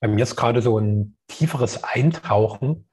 [0.00, 2.88] Bei mir ist gerade so ein tieferes Eintauchen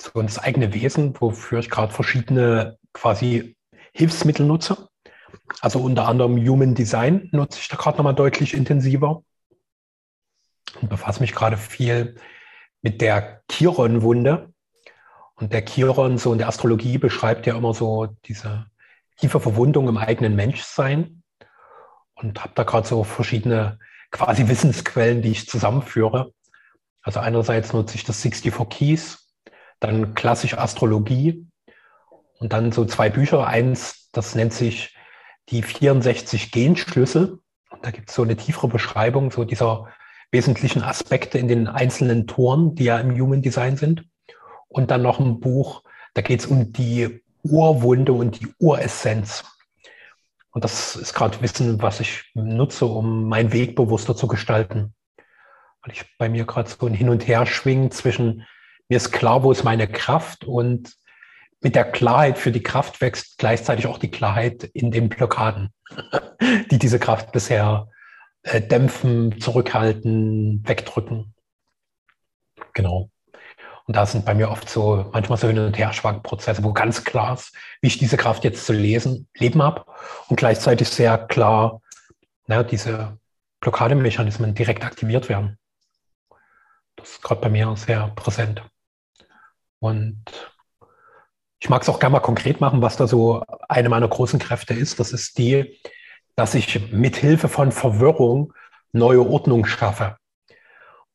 [0.00, 3.56] so ins eigene Wesen, wofür ich gerade verschiedene quasi
[3.92, 4.88] Hilfsmittel nutze.
[5.60, 9.22] Also unter anderem Human Design nutze ich da gerade nochmal deutlich intensiver
[10.80, 12.16] und befasse mich gerade viel
[12.82, 14.52] mit der Chiron-Wunde.
[15.34, 18.66] Und der Chiron, so in der Astrologie, beschreibt ja immer so diese
[19.16, 21.22] tiefe Verwundung im eigenen Menschsein.
[22.14, 23.78] Und habe da gerade so verschiedene
[24.10, 26.32] quasi Wissensquellen, die ich zusammenführe.
[27.02, 29.32] Also einerseits nutze ich das 64 Keys,
[29.78, 31.46] dann klassische Astrologie
[32.38, 33.46] und dann so zwei Bücher.
[33.46, 34.96] Eins, das nennt sich
[35.48, 37.38] die 64 Genschlüssel.
[37.70, 39.88] Und da gibt es so eine tiefere Beschreibung so dieser
[40.30, 44.04] wesentlichen Aspekte in den einzelnen Toren, die ja im Human Design sind.
[44.68, 45.82] Und dann noch ein Buch,
[46.14, 49.44] da geht es um die Urwunde und die Uressenz.
[50.52, 54.94] Und das ist gerade Wissen, was ich nutze, um meinen Weg bewusster zu gestalten.
[55.82, 58.46] Weil ich bei mir gerade so ein Hin und Her schwingen zwischen,
[58.88, 60.94] mir ist klar, wo ist meine Kraft und
[61.62, 65.70] mit der Klarheit für die Kraft wächst gleichzeitig auch die Klarheit in den Blockaden,
[66.70, 67.88] die diese Kraft bisher
[68.42, 71.34] äh, dämpfen, zurückhalten, wegdrücken.
[72.72, 73.10] Genau.
[73.90, 77.34] Und da sind bei mir oft so manchmal so Hin- und Herschwankprozesse, wo ganz klar
[77.34, 79.84] ist, wie ich diese Kraft jetzt zu lesen, leben habe
[80.28, 81.80] und gleichzeitig sehr klar
[82.46, 83.18] na, diese
[83.58, 85.58] Blockademechanismen direkt aktiviert werden.
[86.94, 88.62] Das ist gerade bei mir sehr präsent.
[89.80, 90.22] Und
[91.58, 94.72] ich mag es auch gerne mal konkret machen, was da so eine meiner großen Kräfte
[94.72, 95.00] ist.
[95.00, 95.80] Das ist die,
[96.36, 98.54] dass ich mit Hilfe von Verwirrung
[98.92, 100.19] neue Ordnung schaffe.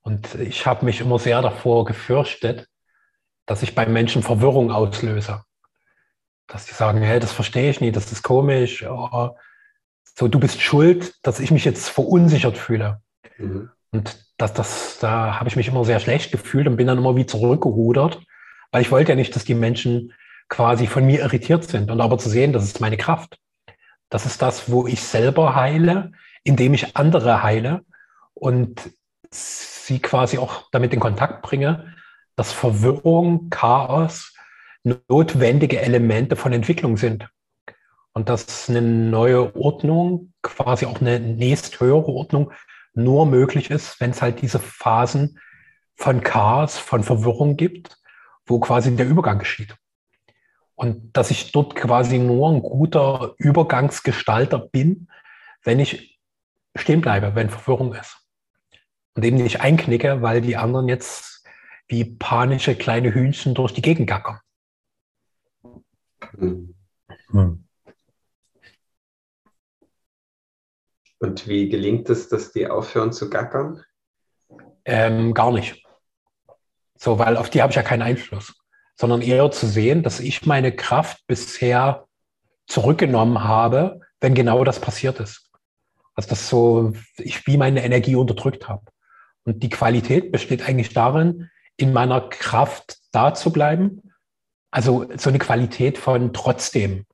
[0.06, 2.67] Und ich habe mich immer sehr davor gefürchtet,
[3.48, 5.44] dass ich bei Menschen Verwirrung auslöse.
[6.45, 8.86] Dass die sagen, hey, das verstehe ich nicht, das ist komisch.
[8.88, 9.31] Oh,
[10.03, 13.02] so, du bist schuld, dass ich mich jetzt verunsichert fühle.
[13.39, 13.72] Mhm.
[13.92, 17.16] Und das, das, da habe ich mich immer sehr schlecht gefühlt und bin dann immer
[17.16, 18.22] wie zurückgerudert,
[18.72, 20.13] weil ich wollte ja nicht, dass die Menschen
[20.50, 21.90] quasi von mir irritiert sind.
[21.90, 23.40] Und aber zu sehen, das ist meine Kraft.
[24.09, 26.12] Das ist das, wo ich selber heile,
[26.44, 27.84] indem ich andere heile
[28.35, 28.91] und
[29.85, 31.94] sie quasi auch damit in Kontakt bringe,
[32.35, 34.34] dass Verwirrung, Chaos
[34.84, 37.28] notwendige Elemente von Entwicklung sind.
[38.13, 42.51] Und dass eine neue Ordnung, quasi auch eine nächsthöhere Ordnung,
[42.94, 45.40] nur möglich ist, wenn es halt diese Phasen
[45.95, 47.97] von Chaos, von Verwirrung gibt,
[48.45, 49.75] wo quasi der Übergang geschieht.
[50.75, 55.09] Und dass ich dort quasi nur ein guter Übergangsgestalter bin,
[55.63, 56.19] wenn ich
[56.75, 58.25] stehen bleibe, wenn Verwirrung ist
[59.16, 61.44] und eben nicht einknicke, weil die anderen jetzt
[61.88, 64.40] wie panische kleine Hühnchen durch die Gegend gackern.
[66.38, 66.76] Hm.
[67.30, 67.62] hm.
[71.20, 73.84] Und wie gelingt es, dass die aufhören zu gackern?
[74.84, 75.84] Ähm, gar nicht.
[76.98, 78.54] So, weil auf die habe ich ja keinen Einfluss,
[78.96, 82.08] sondern eher zu sehen, dass ich meine Kraft bisher
[82.68, 85.52] zurückgenommen habe, wenn genau das passiert ist.
[86.16, 88.86] Also dass so ich wie meine Energie unterdrückt habe.
[89.45, 94.11] Und die Qualität besteht eigentlich darin, in meiner Kraft da zu bleiben.
[94.72, 97.06] Also so eine Qualität von trotzdem.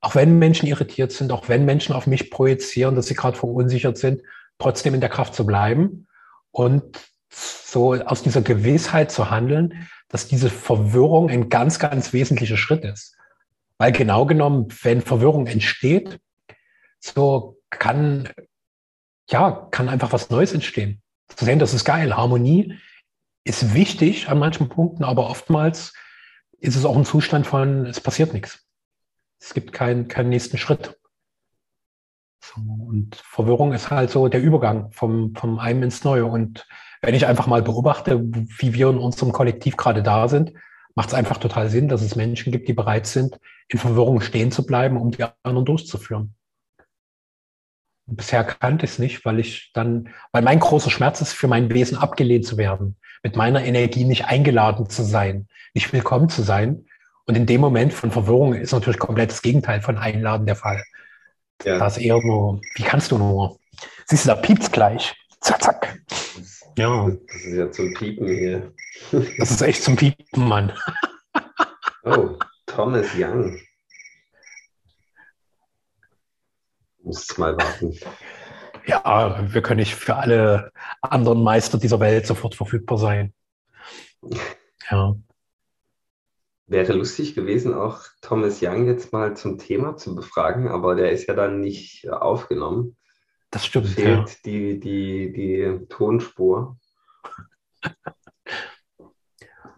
[0.00, 3.98] Auch wenn Menschen irritiert sind, auch wenn Menschen auf mich projizieren, dass sie gerade verunsichert
[3.98, 4.22] sind,
[4.58, 6.06] trotzdem in der Kraft zu bleiben
[6.52, 6.98] und
[7.28, 13.16] so aus dieser Gewissheit zu handeln, dass diese Verwirrung ein ganz, ganz wesentlicher Schritt ist.
[13.76, 16.20] Weil genau genommen, wenn Verwirrung entsteht,
[17.00, 18.28] so kann,
[19.28, 21.02] ja, kann einfach was Neues entstehen
[21.36, 22.16] zu sehen, das ist geil.
[22.16, 22.78] Harmonie
[23.44, 25.92] ist wichtig an manchen Punkten, aber oftmals
[26.60, 28.66] ist es auch ein Zustand von, es passiert nichts.
[29.40, 30.98] Es gibt keinen, keinen nächsten Schritt.
[32.40, 36.26] So, und Verwirrung ist halt so der Übergang vom, vom einen ins Neue.
[36.26, 36.66] Und
[37.02, 40.52] wenn ich einfach mal beobachte, wie wir in unserem Kollektiv gerade da sind,
[40.94, 43.38] macht es einfach total Sinn, dass es Menschen gibt, die bereit sind,
[43.68, 46.34] in Verwirrung stehen zu bleiben, um die anderen durchzuführen.
[48.10, 51.72] Bisher kannte ich es nicht, weil ich dann, weil mein großer Schmerz ist, für mein
[51.72, 56.86] Wesen abgelehnt zu werden, mit meiner Energie nicht eingeladen zu sein, nicht willkommen zu sein.
[57.26, 60.82] Und in dem Moment von Verwirrung ist natürlich komplett das Gegenteil von Einladen der Fall.
[61.64, 61.78] Ja.
[61.78, 63.58] Da ist eher nur, wie kannst du nur?
[64.06, 65.14] Siehst du, da piept's gleich.
[65.40, 65.98] Zack, zack.
[66.78, 67.10] Ja.
[67.10, 68.72] Das ist ja zum Piepen hier.
[69.38, 70.72] Das ist echt zum Piepen, Mann.
[72.04, 73.60] Oh, Thomas Young.
[77.08, 77.98] Muss mal warten.
[78.86, 83.34] Ja, wir können nicht für alle anderen Meister dieser Welt sofort verfügbar sein.
[84.90, 85.16] Ja.
[86.66, 91.26] Wäre lustig gewesen, auch Thomas Young jetzt mal zum Thema zu befragen, aber der ist
[91.26, 92.96] ja dann nicht aufgenommen.
[93.50, 93.88] Das stimmt.
[93.88, 94.36] Fehlt Ja.
[94.44, 96.78] die, die, die Tonspur.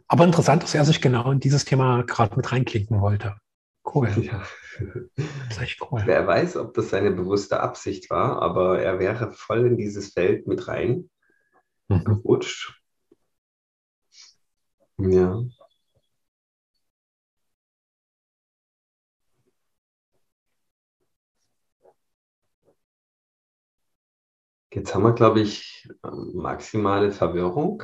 [0.09, 3.37] Aber interessant, dass er sich genau in dieses Thema gerade mit reinklinken wollte.
[3.85, 4.09] Cool.
[4.21, 4.43] Ja.
[4.81, 6.03] Das ist echt cool.
[6.05, 10.47] Wer weiß, ob das seine bewusste Absicht war, aber er wäre voll in dieses Feld
[10.47, 11.11] mit rein
[11.89, 12.05] Mhm.
[12.05, 12.81] gerutscht.
[14.99, 15.43] Ja.
[24.73, 27.83] Jetzt haben wir, glaube ich, maximale Verwirrung.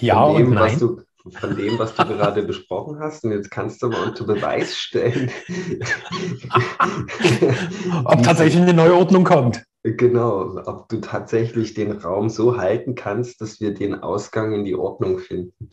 [0.00, 0.78] Ja dem, und nein.
[0.78, 3.24] du, von dem, was du gerade besprochen hast.
[3.24, 5.30] Und jetzt kannst du mal unter Beweis stellen.
[8.04, 9.64] Ob tatsächlich eine Neuordnung kommt.
[9.84, 14.74] Genau, ob du tatsächlich den Raum so halten kannst, dass wir den Ausgang in die
[14.74, 15.70] Ordnung finden.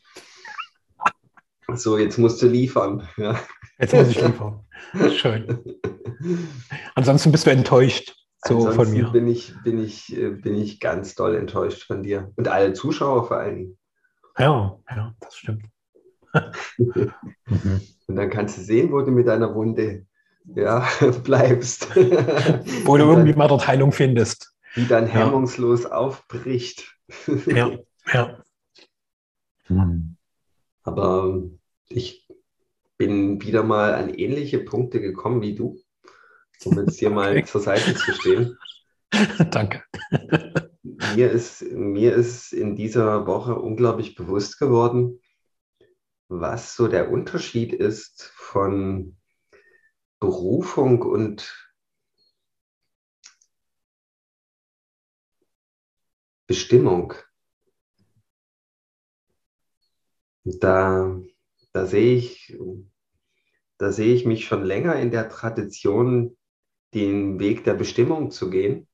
[1.74, 3.10] So, jetzt musst du liefern.
[3.18, 3.38] Ja.
[3.80, 4.60] Jetzt muss ich liefern.
[5.18, 5.60] Schön.
[6.94, 8.16] Ansonsten bist du enttäuscht
[8.48, 9.10] so von Ansonsten mir.
[9.10, 12.32] Bin ich, bin, ich, äh, bin ich ganz doll enttäuscht von dir.
[12.36, 13.78] Und alle Zuschauer vor allen Dingen.
[14.38, 15.64] Ja, ja, das stimmt.
[16.78, 17.82] Mhm.
[18.08, 20.06] Und dann kannst du sehen, wo du mit deiner Wunde
[20.54, 20.88] ja,
[21.24, 21.96] bleibst.
[21.96, 24.54] Wo du Wie irgendwie mal dort Heilung findest.
[24.76, 25.14] Wie dann Ja.
[25.14, 26.94] hemmungslos aufbricht.
[27.48, 27.72] Ja,
[28.14, 28.38] ja.
[30.84, 31.42] Aber
[31.88, 32.28] ich
[32.98, 35.80] bin wieder mal an ähnliche Punkte gekommen wie du,
[36.66, 37.46] um jetzt hier mal Okay.
[37.46, 38.58] zur Seite zu stehen.
[39.52, 39.84] Danke.
[41.16, 45.22] Mir ist, mir ist in dieser Woche unglaublich bewusst geworden,
[46.28, 49.16] was so der Unterschied ist von
[50.20, 51.72] Berufung und
[56.48, 57.14] Bestimmung.
[60.44, 61.18] Da,
[61.72, 62.58] da sehe ich,
[63.78, 66.38] da sehe ich mich schon länger in der Tradition,
[66.94, 68.90] den Weg der Bestimmung zu gehen,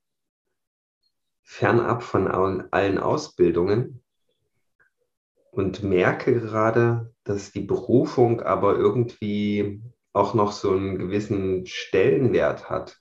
[1.44, 4.04] fernab von allen Ausbildungen
[5.52, 9.82] und merke gerade, dass die Berufung aber irgendwie
[10.14, 12.98] auch noch so einen gewissen Stellenwert hat.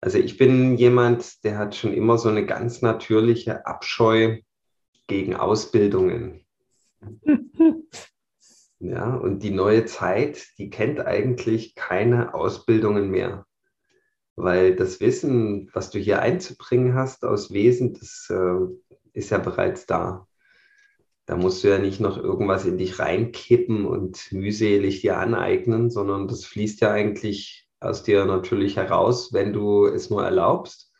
[0.00, 4.40] Also ich bin jemand, der hat schon immer so eine ganz natürliche Abscheu
[5.06, 6.44] gegen Ausbildungen.
[8.80, 13.44] Ja, und die neue Zeit, die kennt eigentlich keine Ausbildungen mehr,
[14.38, 18.66] weil das Wissen, was du hier einzubringen hast aus Wesen, das äh,
[19.12, 20.28] ist ja bereits da.
[21.26, 26.28] Da musst du ja nicht noch irgendwas in dich reinkippen und mühselig dir aneignen, sondern
[26.28, 30.92] das fließt ja eigentlich aus dir natürlich heraus, wenn du es nur erlaubst.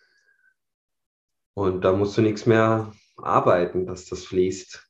[1.55, 4.85] Und da musst du nichts mehr arbeiten, dass das fließt.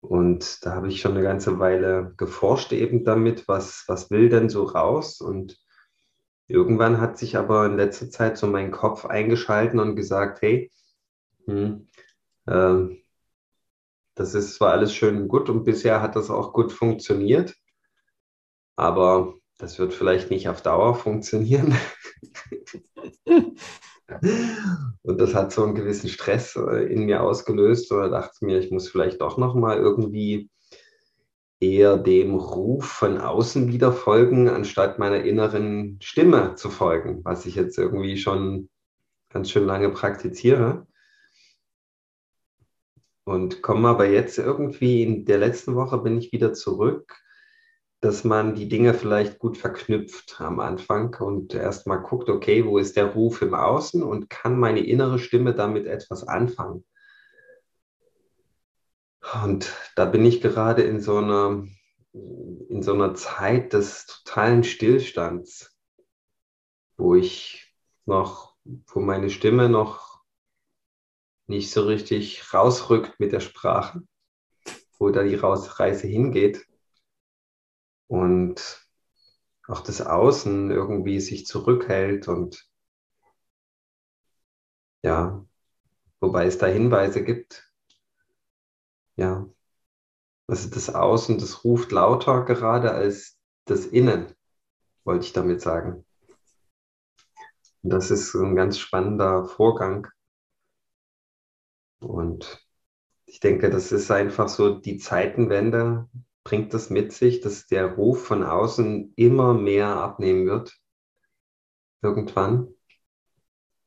[0.00, 4.48] Und da habe ich schon eine ganze Weile geforscht eben damit, was, was will denn
[4.48, 5.20] so raus?
[5.20, 5.63] Und
[6.48, 10.70] irgendwann hat sich aber in letzter Zeit so mein Kopf eingeschalten und gesagt, hey,
[11.46, 11.88] hm,
[12.46, 13.02] äh,
[14.14, 17.54] das ist zwar alles schön und gut und bisher hat das auch gut funktioniert,
[18.76, 21.76] aber das wird vielleicht nicht auf Dauer funktionieren.
[25.02, 27.92] Und das hat so einen gewissen Stress äh, in mir ausgelöst.
[27.92, 30.50] Oder dachte mir, ich muss vielleicht doch noch mal irgendwie
[31.60, 37.54] eher dem Ruf von außen wieder folgen, anstatt meiner inneren Stimme zu folgen, was ich
[37.54, 38.68] jetzt irgendwie schon
[39.30, 40.86] ganz schön lange praktiziere.
[43.24, 47.16] Und komme aber jetzt irgendwie in der letzten Woche bin ich wieder zurück,
[48.00, 52.96] dass man die Dinge vielleicht gut verknüpft am Anfang und erstmal guckt, okay, wo ist
[52.96, 56.84] der Ruf im Außen und kann meine innere Stimme damit etwas anfangen.
[59.32, 61.66] Und da bin ich gerade in so einer,
[62.12, 65.76] in so einer Zeit des totalen Stillstands,
[66.96, 70.22] wo ich noch, wo meine Stimme noch
[71.46, 74.02] nicht so richtig rausrückt mit der Sprache,
[74.98, 76.66] wo da die Reise hingeht.
[78.06, 78.86] Und
[79.66, 82.68] auch das Außen irgendwie sich zurückhält und
[85.02, 85.44] ja,
[86.20, 87.73] wobei es da Hinweise gibt,
[89.16, 89.48] ja,
[90.46, 94.34] also das Außen, das ruft lauter gerade als das Innen,
[95.04, 96.04] wollte ich damit sagen.
[97.82, 100.08] Und das ist ein ganz spannender Vorgang.
[102.00, 102.66] Und
[103.26, 106.08] ich denke, das ist einfach so die Zeitenwende,
[106.44, 110.78] bringt das mit sich, dass der Ruf von außen immer mehr abnehmen wird.
[112.02, 112.74] Irgendwann.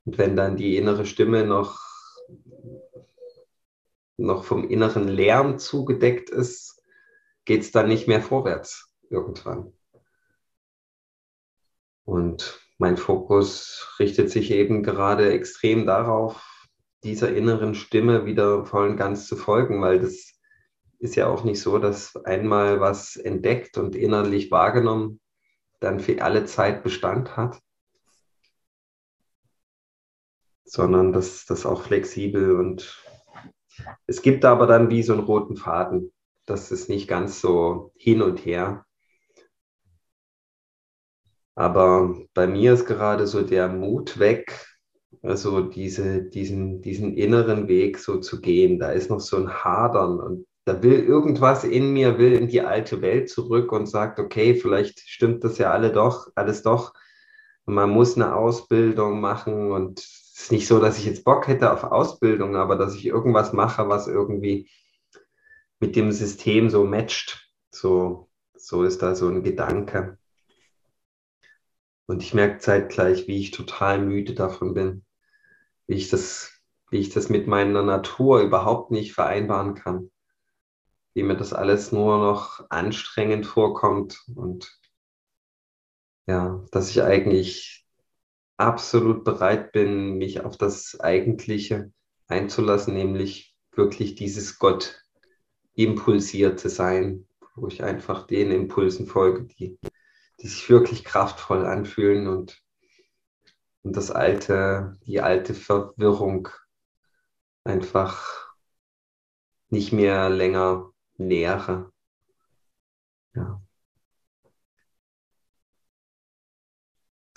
[0.05, 1.86] Und wenn dann die innere Stimme noch,
[4.17, 6.83] noch vom inneren Lärm zugedeckt ist,
[7.45, 9.73] geht es dann nicht mehr vorwärts irgendwann.
[12.03, 16.67] Und mein Fokus richtet sich eben gerade extrem darauf,
[17.03, 20.33] dieser inneren Stimme wieder voll und ganz zu folgen, weil das
[20.99, 25.19] ist ja auch nicht so, dass einmal was entdeckt und innerlich wahrgenommen
[25.79, 27.61] dann für alle Zeit Bestand hat,
[30.65, 33.03] sondern dass das auch flexibel und
[34.05, 36.11] es gibt aber dann wie so einen roten Faden.
[36.45, 38.85] Das ist nicht ganz so hin und her.
[41.55, 44.65] Aber bei mir ist gerade so der Mut weg,
[45.23, 48.79] also diese, diesen, diesen inneren Weg so zu gehen.
[48.79, 52.61] Da ist noch so ein Hadern und da will irgendwas in mir, will in die
[52.61, 56.93] alte Welt zurück und sagt, okay, vielleicht stimmt das ja alle doch, alles doch.
[57.65, 60.05] Man muss eine Ausbildung machen und
[60.37, 63.53] es ist nicht so, dass ich jetzt Bock hätte auf Ausbildung, aber dass ich irgendwas
[63.53, 64.69] mache, was irgendwie
[65.79, 67.49] mit dem System so matcht.
[67.71, 70.19] So, so ist da so ein Gedanke.
[72.05, 75.03] Und ich merke zeitgleich, wie ich total müde davon bin,
[75.87, 80.11] wie ich das, wie ich das mit meiner Natur überhaupt nicht vereinbaren kann
[81.17, 84.79] wie mir das alles nur noch anstrengend vorkommt und
[86.27, 87.86] ja, dass ich eigentlich
[88.57, 91.91] absolut bereit bin, mich auf das Eigentliche
[92.27, 95.01] einzulassen, nämlich wirklich dieses Gott
[95.75, 99.79] impulsierte Sein, wo ich einfach den Impulsen folge, die,
[100.41, 102.61] die sich wirklich kraftvoll anfühlen und,
[103.83, 106.49] und das alte, die alte Verwirrung
[107.63, 108.55] einfach
[109.69, 111.91] nicht mehr länger nähere.
[113.35, 113.61] Ja.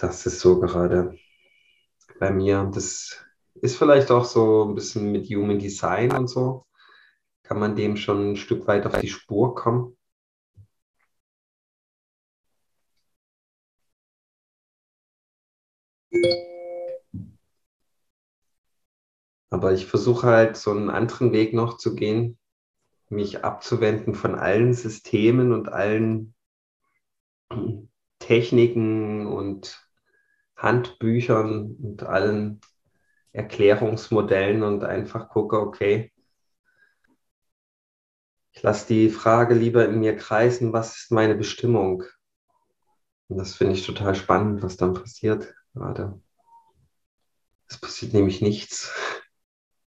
[0.01, 1.19] Das ist so gerade
[2.19, 2.71] bei mir.
[2.75, 3.23] Das
[3.55, 6.67] ist vielleicht auch so ein bisschen mit Human Design und so.
[7.43, 9.97] Kann man dem schon ein Stück weit auf die Spur kommen?
[19.51, 22.39] Aber ich versuche halt so einen anderen Weg noch zu gehen,
[23.11, 26.35] mich abzuwenden von allen Systemen und allen
[28.19, 29.90] Techniken und
[30.61, 32.61] Handbüchern und allen
[33.33, 36.13] Erklärungsmodellen und einfach gucke, okay,
[38.53, 42.05] ich lasse die Frage lieber in mir kreisen, was ist meine Bestimmung?
[43.29, 46.21] Und das finde ich total spannend, was dann passiert gerade.
[47.69, 48.93] Es passiert nämlich nichts.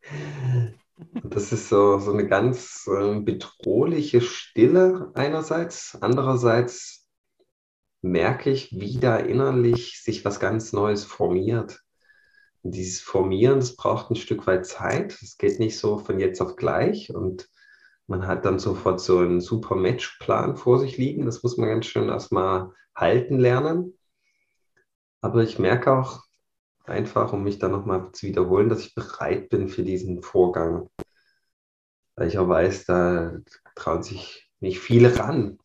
[1.24, 5.98] Das ist so, so eine ganz äh, bedrohliche Stille einerseits.
[6.00, 7.01] Andererseits
[8.02, 11.82] merke ich, wie da innerlich sich was ganz Neues formiert.
[12.64, 15.20] Und dieses Formieren, das braucht ein Stück weit Zeit.
[15.22, 17.50] Es geht nicht so von jetzt auf gleich und
[18.08, 21.26] man hat dann sofort so einen super Matchplan vor sich liegen.
[21.26, 23.98] Das muss man ganz schön erstmal halten lernen.
[25.22, 26.24] Aber ich merke auch,
[26.86, 30.90] einfach, um mich da nochmal zu wiederholen, dass ich bereit bin für diesen Vorgang.
[32.16, 33.40] Weil ich auch weiß, da
[33.76, 35.58] trauen sich nicht viele ran.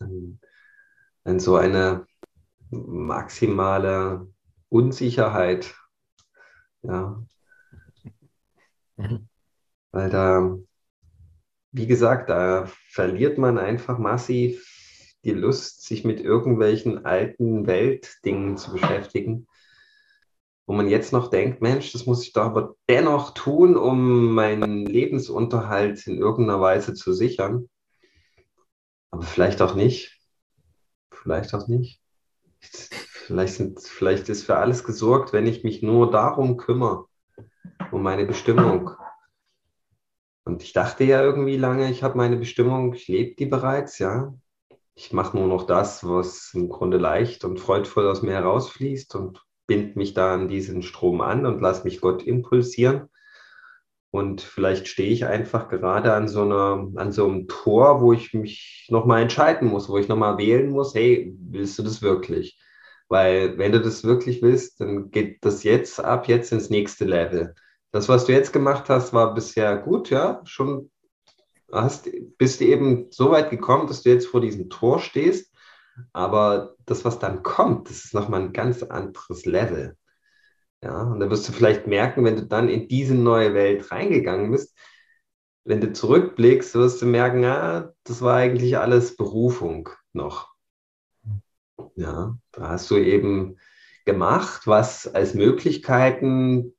[0.00, 0.40] An,
[1.26, 2.06] an so eine
[2.70, 4.28] maximale
[4.68, 5.74] Unsicherheit.
[6.82, 7.22] Ja.
[8.96, 9.28] Mhm.
[9.92, 10.56] Weil da,
[11.72, 14.64] wie gesagt, da verliert man einfach massiv
[15.24, 19.46] die Lust, sich mit irgendwelchen alten Weltdingen zu beschäftigen
[20.66, 24.84] wo man jetzt noch denkt, Mensch, das muss ich doch aber dennoch tun, um meinen
[24.84, 27.68] Lebensunterhalt in irgendeiner Weise zu sichern.
[29.12, 30.15] Aber vielleicht auch nicht.
[31.26, 32.00] Vielleicht auch nicht.
[32.60, 37.06] Vielleicht, sind, vielleicht ist für alles gesorgt, wenn ich mich nur darum kümmere,
[37.90, 38.92] um meine Bestimmung.
[40.44, 44.34] Und ich dachte ja irgendwie lange, ich habe meine Bestimmung, ich lebe die bereits, ja.
[44.94, 49.44] Ich mache nur noch das, was im Grunde leicht und freudvoll aus mir herausfließt und
[49.66, 53.08] bind mich da an diesen Strom an und lass mich Gott impulsieren.
[54.10, 58.32] Und vielleicht stehe ich einfach gerade an so, einer, an so einem Tor, wo ich
[58.32, 62.58] mich nochmal entscheiden muss, wo ich nochmal wählen muss, hey, willst du das wirklich?
[63.08, 67.54] Weil wenn du das wirklich willst, dann geht das jetzt ab jetzt ins nächste Level.
[67.92, 70.90] Das, was du jetzt gemacht hast, war bisher gut, ja, schon
[71.72, 72.08] hast,
[72.38, 75.52] bist du eben so weit gekommen, dass du jetzt vor diesem Tor stehst
[76.12, 79.96] aber das, was dann kommt, das ist nochmal ein ganz anderes Level.
[80.86, 84.52] Ja, und da wirst du vielleicht merken, wenn du dann in diese neue Welt reingegangen
[84.52, 84.72] bist,
[85.64, 90.54] wenn du zurückblickst, wirst du merken, ah, das war eigentlich alles Berufung noch.
[91.96, 93.58] Ja, da hast du eben
[94.04, 96.76] gemacht, was als Möglichkeiten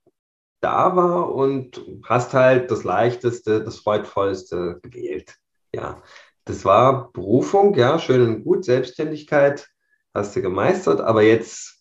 [0.61, 5.35] da war und hast halt das Leichteste, das Freudvollste gewählt.
[5.73, 6.01] Ja,
[6.45, 9.67] das war Berufung, ja, schön und gut, Selbstständigkeit
[10.13, 11.76] hast du gemeistert, aber jetzt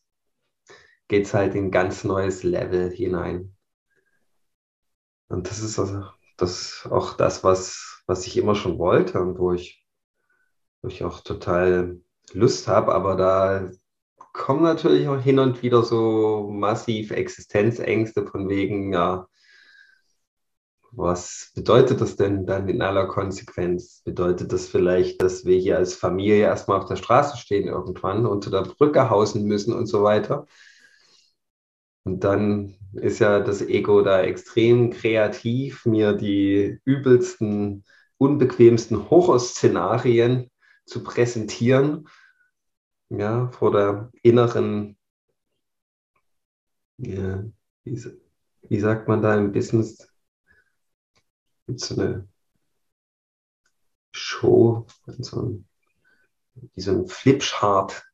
[1.08, 3.56] geht es halt in ein ganz neues Level hinein.
[5.28, 6.04] Und das ist also
[6.36, 9.84] das auch das, was, was ich immer schon wollte und wo ich,
[10.82, 12.00] wo ich auch total
[12.32, 13.70] Lust habe, aber da
[14.32, 19.26] kommen natürlich auch hin und wieder so massiv Existenzängste von wegen, ja,
[20.92, 24.02] was bedeutet das denn dann in aller Konsequenz?
[24.04, 28.50] Bedeutet das vielleicht, dass wir hier als Familie erstmal auf der Straße stehen irgendwann, unter
[28.50, 30.46] der Brücke hausen müssen und so weiter?
[32.06, 37.84] Und dann ist ja das Ego da extrem kreativ, mir die übelsten,
[38.16, 40.52] unbequemsten Horrorszenarien
[40.84, 42.08] zu präsentieren,
[43.08, 44.96] ja, vor der inneren,
[46.98, 47.42] ja,
[47.82, 48.04] wie,
[48.68, 50.08] wie sagt man da im Business,
[51.66, 52.28] gibt so eine
[54.12, 54.86] Show,
[55.18, 55.68] so ein,
[56.54, 58.04] wie so ein Flipchart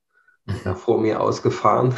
[0.64, 1.94] da vor mir ausgefahren.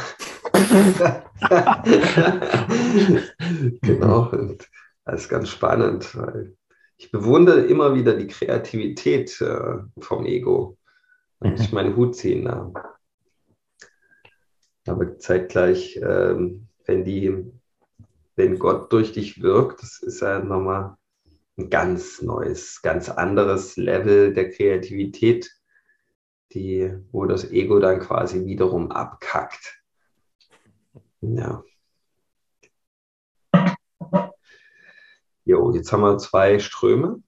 [3.81, 4.69] genau, und
[5.05, 6.55] das ist ganz spannend, weil
[6.97, 10.77] ich bewundere immer wieder die Kreativität äh, vom Ego.
[11.39, 12.71] Und ich meinen Hut ziehen da.
[14.87, 17.51] Aber zeitgleich, ähm, wenn die,
[18.35, 20.95] wenn Gott durch dich wirkt, das ist ja nochmal
[21.57, 25.51] ein ganz neues, ganz anderes Level der Kreativität,
[26.53, 29.81] die, wo das Ego dann quasi wiederum abkackt.
[31.33, 31.63] Ja.
[35.45, 37.21] Jo, jetzt haben wir zwei Ströme.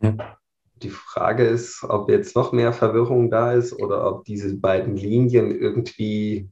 [0.00, 0.38] Ja.
[0.82, 5.50] Die Frage ist, ob jetzt noch mehr Verwirrung da ist oder ob diese beiden Linien
[5.50, 6.50] irgendwie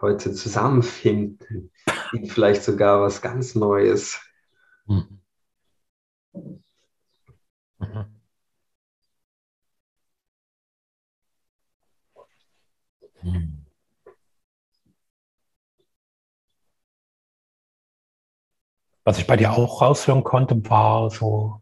[0.00, 1.70] heute zusammenfinden.
[2.26, 4.20] Vielleicht sogar was ganz Neues.
[4.86, 5.20] Mhm.
[13.22, 13.51] Mhm.
[19.04, 21.60] Was ich bei dir auch raushören konnte, war so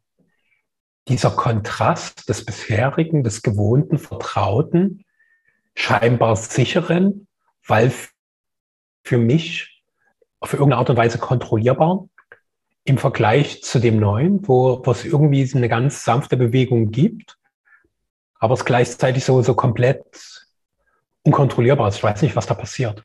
[1.09, 5.05] dieser Kontrast des bisherigen, des gewohnten, vertrauten,
[5.75, 7.27] scheinbar sicheren,
[7.67, 7.93] weil
[9.05, 9.83] für mich
[10.41, 12.09] auf irgendeine Art und Weise kontrollierbar
[12.85, 17.39] im Vergleich zu dem neuen, wo, wo es irgendwie eine ganz sanfte Bewegung gibt,
[18.39, 20.49] aber es gleichzeitig so, so komplett
[21.23, 21.97] unkontrollierbar ist.
[21.97, 23.05] Ich weiß nicht, was da passiert.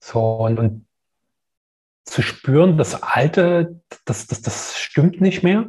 [0.00, 0.86] So, und, und
[2.04, 5.66] zu spüren, das Alte, das, das, das stimmt nicht mehr.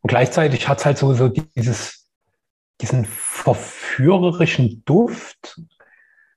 [0.00, 2.08] Und gleichzeitig hat es halt so, so dieses,
[2.80, 5.60] diesen verführerischen Duft,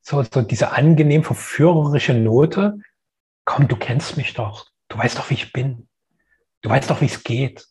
[0.02, 2.78] so, so diese angenehm verführerische Note.
[3.44, 4.68] Komm, du kennst mich doch.
[4.88, 5.88] Du weißt doch, wie ich bin.
[6.62, 7.68] Du weißt doch, wie es geht.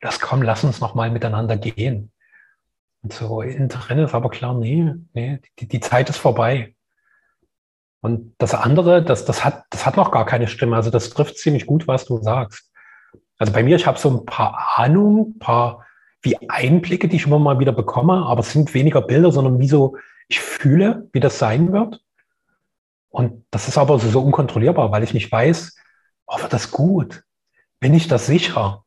[0.00, 2.12] Das komm, lass uns noch mal miteinander gehen.
[3.02, 6.74] Und so innen drin ist aber klar, nee, nee, die, die Zeit ist vorbei.
[8.02, 10.76] Und das andere, das, das, hat, das hat noch gar keine Stimme.
[10.76, 12.70] Also das trifft ziemlich gut, was du sagst.
[13.38, 15.86] Also bei mir, ich habe so ein paar Ahnungen, ein paar
[16.20, 19.68] wie Einblicke, die ich immer mal wieder bekomme, aber es sind weniger Bilder, sondern wie
[19.68, 19.96] so,
[20.28, 22.00] ich fühle, wie das sein wird.
[23.10, 25.76] Und das ist aber so, so unkontrollierbar, weil ich nicht weiß,
[26.26, 27.22] oh, wird das gut?
[27.80, 28.84] Bin ich das sicher?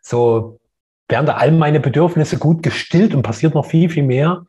[0.00, 0.60] So
[1.08, 4.46] werden da all meine Bedürfnisse gut gestillt und passiert noch viel, viel mehr.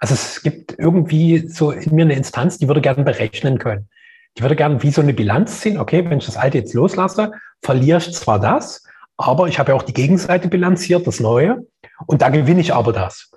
[0.00, 3.88] Also es gibt irgendwie so in mir eine Instanz, die würde gerne berechnen können.
[4.36, 5.78] Die würde gerne wie so eine Bilanz ziehen.
[5.78, 7.32] Okay, wenn ich das Alte jetzt loslasse,
[7.62, 8.84] verliere ich zwar das,
[9.18, 11.66] aber ich habe ja auch die Gegenseite bilanziert, das Neue.
[12.06, 13.30] Und da gewinne ich aber das.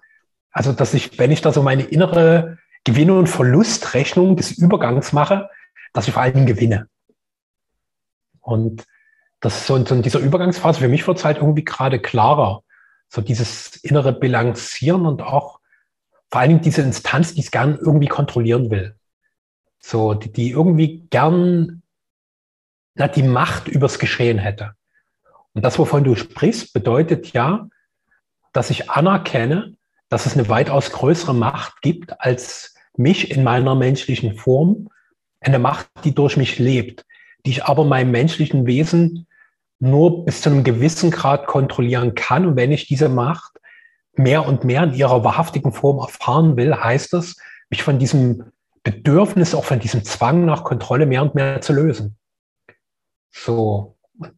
[0.51, 5.49] Also, dass ich, wenn ich da so meine innere Gewinn- und Verlustrechnung des Übergangs mache,
[5.91, 6.87] dass ich vor Dingen gewinne.
[8.39, 8.85] Und
[9.41, 12.63] das ist so, so in dieser Übergangsphase, für mich wird es halt irgendwie gerade klarer.
[13.09, 15.59] So dieses innere Bilanzieren und auch
[16.33, 18.95] vor allen Dingen diese Instanz, die es gern irgendwie kontrollieren will.
[19.77, 21.83] So, die, die irgendwie gern
[22.95, 24.73] na, die Macht übers Geschehen hätte.
[25.53, 27.67] Und das, wovon du sprichst, bedeutet ja,
[28.51, 29.75] dass ich anerkenne,
[30.09, 34.89] dass es eine weitaus größere Macht gibt als mich in meiner menschlichen Form.
[35.39, 37.05] Eine Macht, die durch mich lebt,
[37.45, 39.27] die ich aber meinem menschlichen Wesen
[39.77, 42.47] nur bis zu einem gewissen Grad kontrollieren kann.
[42.47, 43.59] Und wenn ich diese Macht
[44.15, 47.37] mehr und mehr in ihrer wahrhaftigen Form erfahren will, heißt es,
[47.69, 48.51] mich von diesem
[48.83, 52.17] Bedürfnis, auch von diesem Zwang nach Kontrolle mehr und mehr zu lösen.
[53.31, 53.95] So,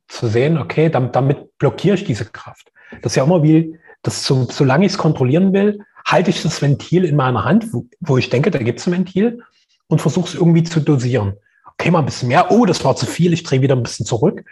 [0.08, 2.72] zu sehen, okay, damit, damit blockiere ich diese Kraft.
[3.02, 6.62] Das ist ja immer wie, das so, solange ich es kontrollieren will, halte ich das
[6.62, 9.44] Ventil in meiner Hand, wo, wo ich denke, da gibt es ein Ventil
[9.88, 11.34] und versuche es irgendwie zu dosieren.
[11.66, 12.52] Okay, mal ein bisschen mehr.
[12.52, 13.34] Oh, das war zu viel.
[13.34, 14.46] Ich drehe wieder ein bisschen zurück.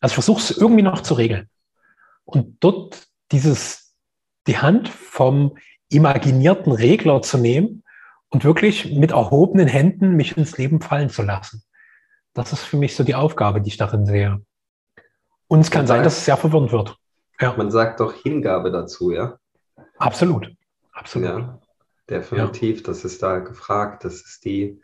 [0.00, 1.48] Also versuche es irgendwie noch zu regeln.
[2.24, 3.81] Und dort dieses,
[4.46, 5.56] die Hand vom
[5.88, 7.84] imaginierten Regler zu nehmen
[8.30, 11.62] und wirklich mit erhobenen Händen mich ins Leben fallen zu lassen.
[12.34, 14.42] Das ist für mich so die Aufgabe, die ich darin sehe.
[15.48, 16.96] Und es kann sein, dass es sehr verwirrend wird.
[17.38, 17.54] Ja.
[17.56, 19.38] Man sagt doch Hingabe dazu, ja?
[19.98, 20.50] Absolut.
[20.92, 21.28] Absolut.
[21.28, 21.60] Ja,
[22.08, 22.78] definitiv.
[22.78, 22.84] Ja.
[22.84, 24.04] Das ist da gefragt.
[24.04, 24.80] Das ist die,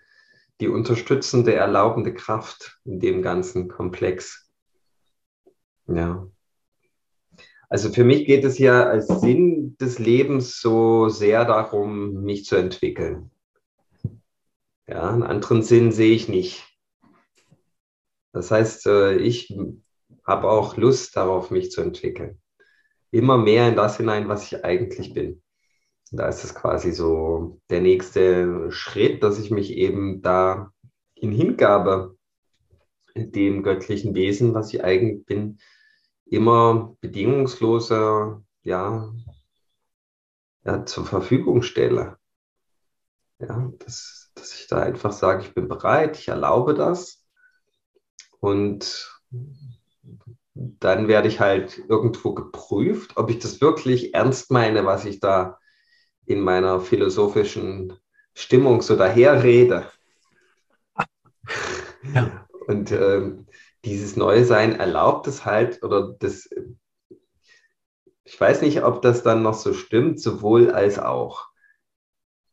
[0.61, 4.51] die unterstützende, erlaubende Kraft in dem ganzen Komplex.
[5.87, 6.27] Ja.
[7.69, 12.57] Also für mich geht es ja als Sinn des Lebens so sehr darum, mich zu
[12.57, 13.31] entwickeln.
[14.87, 16.65] Ja, einen anderen Sinn sehe ich nicht.
[18.33, 19.55] Das heißt, äh, ich
[20.25, 22.41] habe auch Lust darauf, mich zu entwickeln.
[23.11, 25.43] Immer mehr in das hinein, was ich eigentlich bin.
[26.11, 30.73] Da ist es quasi so der nächste Schritt, dass ich mich eben da
[31.15, 32.17] in Hingabe
[33.15, 35.59] dem göttlichen Wesen, was ich eigentlich bin,
[36.31, 39.13] immer bedingungsloser ja,
[40.65, 42.19] ja, zur Verfügung stelle.
[43.39, 47.25] Ja, dass, dass ich da einfach sage, ich bin bereit, ich erlaube das.
[48.41, 49.09] Und
[50.55, 55.59] dann werde ich halt irgendwo geprüft, ob ich das wirklich ernst meine, was ich da
[56.27, 57.95] in meiner philosophischen
[58.35, 59.91] Stimmung so daherrede.
[62.15, 62.47] Ja.
[62.67, 63.48] Und ähm,
[63.89, 66.49] dieses Neue Sein erlaubt es halt, oder das,
[68.25, 71.47] ich weiß nicht, ob das dann noch so stimmt, sowohl als auch.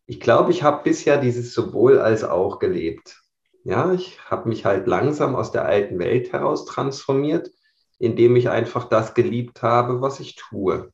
[0.06, 3.22] Ich glaube, ich habe bisher dieses sowohl als auch gelebt.
[3.64, 7.50] Ja, ich habe mich halt langsam aus der alten Welt heraus transformiert,
[7.98, 10.94] indem ich einfach das geliebt habe, was ich tue.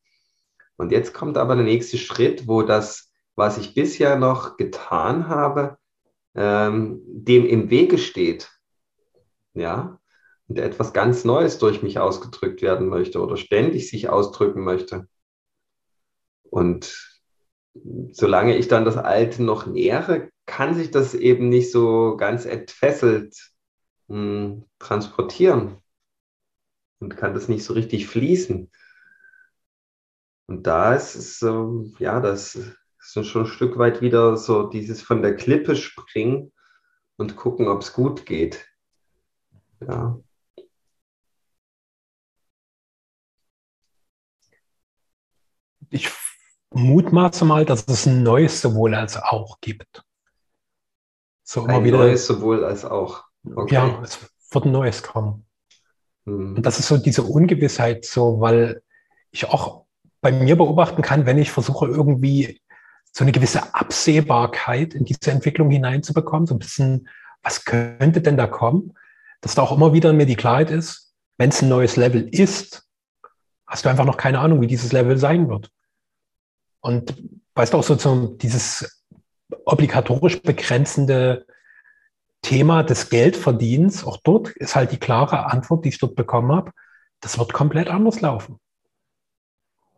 [0.78, 5.78] Und jetzt kommt aber der nächste Schritt, wo das, was ich bisher noch getan habe,
[6.34, 8.50] ähm, dem im Wege steht.
[9.54, 10.01] Ja,
[10.52, 15.08] und etwas ganz Neues durch mich ausgedrückt werden möchte oder ständig sich ausdrücken möchte.
[16.44, 17.22] Und
[18.12, 23.34] solange ich dann das Alte noch nähere, kann sich das eben nicht so ganz entfesselt
[24.10, 25.78] mh, hm, transportieren
[27.00, 28.70] und kann das nicht so richtig fließen.
[30.48, 35.02] Und da ist es, äh, ja, das ist schon ein Stück weit wieder so dieses
[35.02, 36.52] von der Klippe springen
[37.16, 38.68] und gucken, ob es gut geht.
[39.80, 40.22] Ja.
[45.92, 46.10] Ich
[46.72, 50.04] mutmaße mal, dass es ein neues sowohl als auch gibt.
[51.44, 51.98] So immer ein wieder.
[52.00, 53.26] Neues sowohl als auch.
[53.44, 53.76] Okay.
[53.76, 54.20] Ja, es
[54.52, 55.46] wird ein neues kommen.
[56.26, 56.56] Hm.
[56.56, 58.82] Und das ist so diese Ungewissheit, so, weil
[59.32, 59.86] ich auch
[60.22, 62.62] bei mir beobachten kann, wenn ich versuche, irgendwie
[63.12, 67.10] so eine gewisse Absehbarkeit in diese Entwicklung hineinzubekommen, so ein bisschen,
[67.42, 68.94] was könnte denn da kommen,
[69.42, 72.88] dass da auch immer wieder mir die Klarheit ist, wenn es ein neues Level ist,
[73.66, 75.72] hast du einfach noch keine Ahnung, wie dieses Level sein wird.
[76.82, 77.16] Und
[77.56, 79.04] weißt du auch so, dieses
[79.66, 81.46] obligatorisch begrenzende
[82.42, 86.72] Thema des Geldverdienens, auch dort ist halt die klare Antwort, die ich dort bekommen habe,
[87.20, 88.60] das wird komplett anders laufen.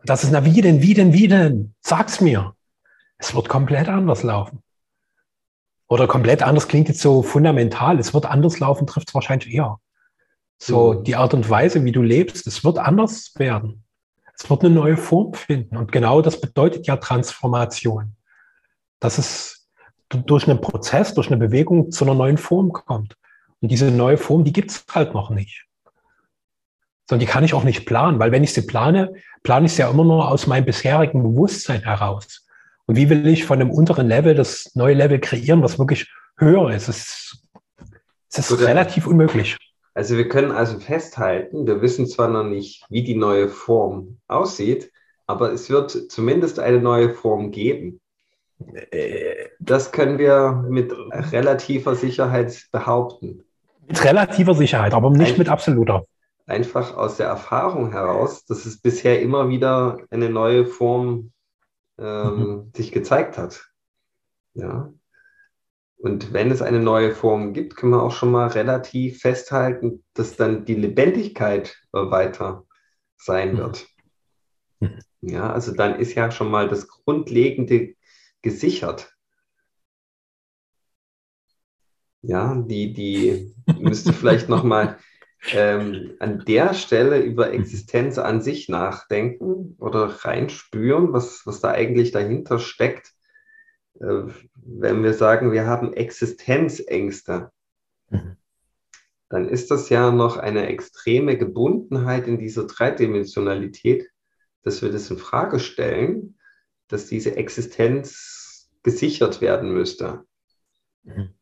[0.06, 1.74] Das ist, na wie denn, wie denn, wie denn?
[1.80, 2.56] Sag's mir.
[3.18, 4.62] Es wird komplett anders laufen.
[5.88, 8.00] Oder komplett anders klingt jetzt so fundamental.
[8.00, 9.80] Es wird anders laufen, trifft es wahrscheinlich eher.
[10.58, 11.04] So mhm.
[11.06, 13.83] die Art und Weise, wie du lebst, es wird anders werden.
[14.44, 15.78] Es wird eine neue Form finden.
[15.78, 18.18] Und genau das bedeutet ja Transformation.
[19.00, 19.70] Dass es
[20.10, 23.16] durch einen Prozess, durch eine Bewegung zu einer neuen Form kommt.
[23.62, 25.66] Und diese neue Form, die gibt es halt noch nicht.
[27.10, 29.82] Sondern die kann ich auch nicht planen, weil wenn ich sie plane, plane ich sie
[29.82, 32.46] ja immer nur aus meinem bisherigen Bewusstsein heraus.
[32.86, 36.70] Und wie will ich von einem unteren Level das neue Level kreieren, was wirklich höher
[36.72, 36.90] ist?
[36.90, 37.48] Es ist,
[38.30, 39.58] es ist relativ unmöglich.
[39.94, 44.92] Also wir können also festhalten, wir wissen zwar noch nicht, wie die neue Form aussieht,
[45.28, 48.02] aber es wird zumindest eine neue Form geben.
[48.92, 50.92] Äh, das können wir mit
[51.32, 53.44] relativer Sicherheit behaupten.
[53.88, 56.06] Mit relativer Sicherheit, aber nicht Ein, mit absoluter.
[56.46, 61.32] Einfach aus der Erfahrung heraus, dass es bisher immer wieder eine neue Form
[62.00, 62.72] ähm, mhm.
[62.76, 63.70] sich gezeigt hat.
[64.56, 64.92] Ja.
[66.04, 70.36] Und wenn es eine neue Form gibt, können wir auch schon mal relativ festhalten, dass
[70.36, 72.66] dann die Lebendigkeit weiter
[73.16, 73.58] sein mhm.
[73.58, 73.88] wird.
[74.82, 75.00] Mhm.
[75.22, 77.96] Ja, also dann ist ja schon mal das Grundlegende
[78.42, 79.16] gesichert.
[82.22, 84.98] Ja, die, die müsste vielleicht noch mal
[85.54, 92.12] ähm, an der Stelle über Existenz an sich nachdenken oder reinspüren, was, was da eigentlich
[92.12, 93.14] dahinter steckt
[94.02, 94.24] äh,
[94.66, 97.52] wenn wir sagen, wir haben Existenzängste,
[98.10, 98.38] mhm.
[99.30, 104.10] dann ist das ja noch eine extreme Gebundenheit in dieser Dreidimensionalität,
[104.64, 106.38] dass wir das in Frage stellen,
[106.88, 110.26] dass diese Existenz gesichert werden müsste.
[111.04, 111.34] Mhm.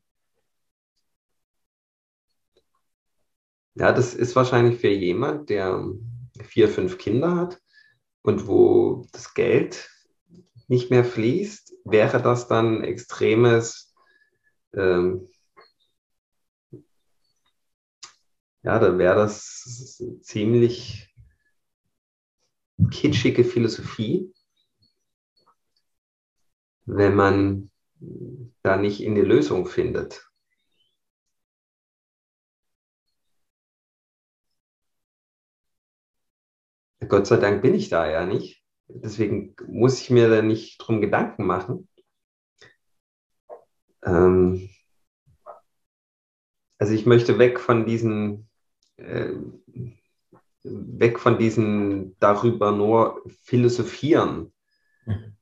[3.76, 5.86] Ja, das ist wahrscheinlich für jemand, der
[6.44, 7.62] vier, fünf Kinder hat
[8.22, 9.90] und wo das Geld
[10.68, 13.94] nicht mehr fließt, wäre das dann extremes,
[14.74, 15.28] ähm,
[18.64, 21.14] ja, dann wäre das ziemlich
[22.92, 24.34] kitschige Philosophie,
[26.86, 27.72] wenn man
[28.64, 30.28] da nicht in die Lösung findet.
[37.08, 38.61] Gott sei Dank bin ich da ja nicht.
[38.96, 41.88] Deswegen muss ich mir da nicht drum Gedanken machen.
[44.04, 44.70] Ähm
[46.78, 48.50] also ich möchte weg von diesen,
[48.98, 49.34] äh,
[50.64, 54.54] weg von diesen darüber nur philosophieren.
[55.06, 55.36] Mhm.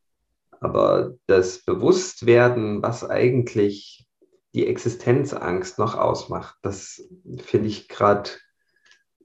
[0.60, 4.08] Aber das Bewusstwerden, was eigentlich
[4.54, 7.02] die Existenzangst noch ausmacht, das
[7.38, 8.32] finde ich gerade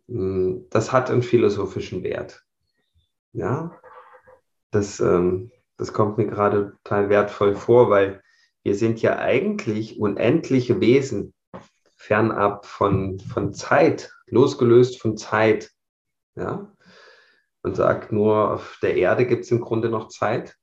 [0.08, 2.44] hm, das hat einen philosophischen Wert.
[3.32, 3.78] Ja,
[4.74, 8.22] das, ähm, das kommt mir gerade total wertvoll vor, weil
[8.62, 11.34] wir sind ja eigentlich unendliche Wesen,
[11.96, 15.70] fernab von, von Zeit, losgelöst von Zeit.
[16.36, 16.72] Ja,
[17.62, 20.56] man sagt nur, auf der Erde gibt es im Grunde noch Zeit.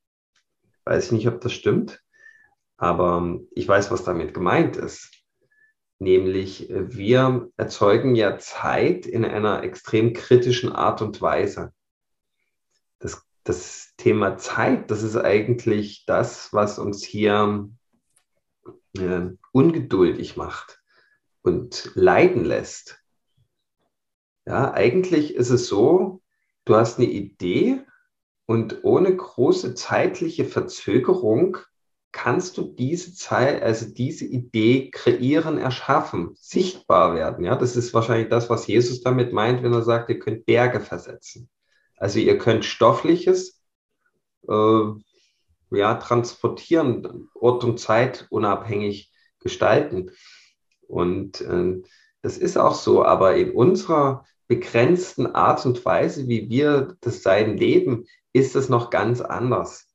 [0.84, 2.00] Weiß ich nicht, ob das stimmt,
[2.76, 5.10] aber ich weiß, was damit gemeint ist.
[5.98, 11.72] Nämlich äh, wir erzeugen ja Zeit in einer extrem kritischen Art und Weise.
[13.44, 17.70] Das, Thema Zeit, das ist eigentlich das, was uns hier
[18.98, 20.82] äh, ungeduldig macht
[21.42, 23.00] und leiden lässt.
[24.44, 26.20] Ja, eigentlich ist es so,
[26.64, 27.84] du hast eine Idee
[28.46, 31.58] und ohne große zeitliche Verzögerung
[32.10, 37.44] kannst du diese Zeit, also diese Idee kreieren, erschaffen, sichtbar werden.
[37.44, 40.80] Ja, das ist wahrscheinlich das, was Jesus damit meint, wenn er sagt, ihr könnt Berge
[40.80, 41.48] versetzen.
[42.02, 43.60] Also ihr könnt Stoffliches
[44.48, 44.82] äh,
[45.70, 50.10] ja, transportieren, Ort und Zeit unabhängig gestalten.
[50.88, 51.80] Und äh,
[52.22, 57.56] das ist auch so, aber in unserer begrenzten Art und Weise, wie wir das Sein
[57.56, 59.92] leben, ist es noch ganz anders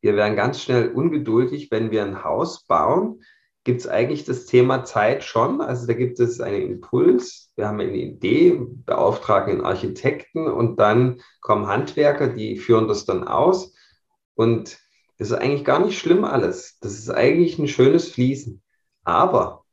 [0.00, 3.22] wir werden ganz schnell ungeduldig, wenn wir ein Haus bauen.
[3.64, 5.60] Gibt es eigentlich das Thema Zeit schon?
[5.60, 11.20] Also da gibt es einen Impuls, wir haben eine Idee, beauftragen einen Architekten und dann
[11.40, 13.74] kommen Handwerker, die führen das dann aus.
[14.34, 14.78] Und
[15.18, 16.78] das ist eigentlich gar nicht schlimm alles.
[16.80, 18.62] Das ist eigentlich ein schönes Fließen.
[19.04, 19.64] Aber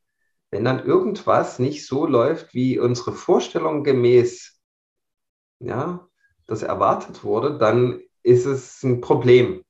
[0.52, 4.56] wenn dann irgendwas nicht so läuft, wie unsere Vorstellung gemäß
[5.60, 6.08] ja,
[6.48, 9.65] das erwartet wurde, dann ist es ein Problem.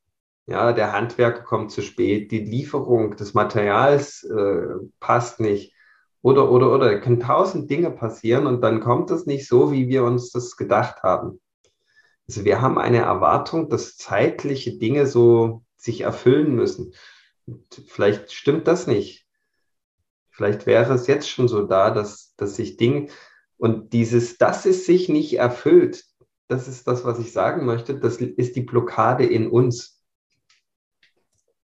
[0.47, 4.67] Ja, der Handwerker kommt zu spät, die Lieferung des Materials äh,
[4.99, 5.73] passt nicht.
[6.21, 6.91] Oder, oder, oder.
[6.91, 10.55] Da können tausend Dinge passieren und dann kommt es nicht so, wie wir uns das
[10.55, 11.39] gedacht haben.
[12.27, 16.93] Also wir haben eine Erwartung, dass zeitliche Dinge so sich erfüllen müssen.
[17.45, 19.25] Und vielleicht stimmt das nicht.
[20.31, 23.07] Vielleicht wäre es jetzt schon so da, dass, dass sich Dinge
[23.57, 26.03] und dieses, dass es sich nicht erfüllt,
[26.47, 29.94] das ist das, was ich sagen möchte, das ist die Blockade in uns.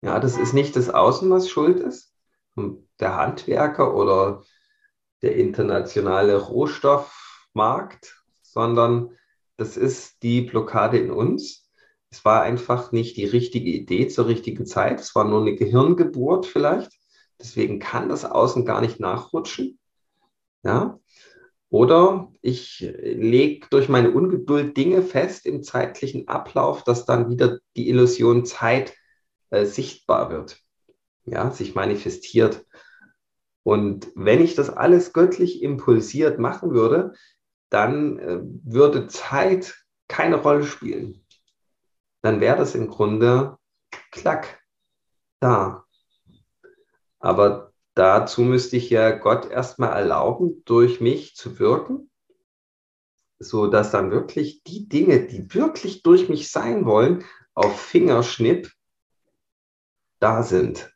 [0.01, 2.13] Ja, das ist nicht das Außen, was schuld ist,
[2.99, 4.43] der Handwerker oder
[5.21, 9.17] der internationale Rohstoffmarkt, sondern
[9.57, 11.69] das ist die Blockade in uns.
[12.11, 14.99] Es war einfach nicht die richtige Idee zur richtigen Zeit.
[15.01, 16.91] Es war nur eine Gehirngeburt vielleicht.
[17.39, 19.79] Deswegen kann das Außen gar nicht nachrutschen.
[20.63, 20.99] Ja.
[21.69, 27.89] Oder ich lege durch meine Ungeduld Dinge fest im zeitlichen Ablauf, dass dann wieder die
[27.89, 28.93] Illusion Zeit
[29.49, 30.59] äh, sichtbar wird,
[31.25, 32.65] ja, sich manifestiert.
[33.63, 37.13] Und wenn ich das alles göttlich impulsiert machen würde,
[37.69, 39.75] dann äh, würde Zeit
[40.07, 41.25] keine Rolle spielen.
[42.21, 43.57] Dann wäre das im Grunde
[44.11, 44.61] klack
[45.39, 45.85] da.
[47.19, 52.09] Aber dazu müsste ich ja Gott erstmal erlauben, durch mich zu wirken,
[53.39, 58.71] so dass dann wirklich die Dinge, die wirklich durch mich sein wollen, auf Fingerschnipp
[60.19, 60.91] da sind.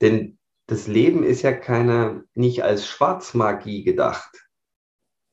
[0.00, 4.48] Denn das Leben ist ja keine, nicht als Schwarzmagie gedacht.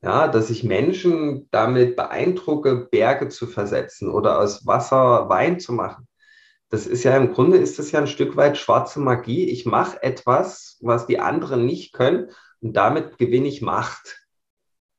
[0.02, 6.08] Ja, dass ich Menschen damit beeindrucke, Berge zu versetzen oder aus Wasser Wein zu machen.
[6.70, 9.44] Das ist ja im Grunde ist das ja ein Stück weit schwarze Magie.
[9.48, 12.30] Ich mache etwas, was die anderen nicht können
[12.60, 14.26] und damit gewinne ich Macht.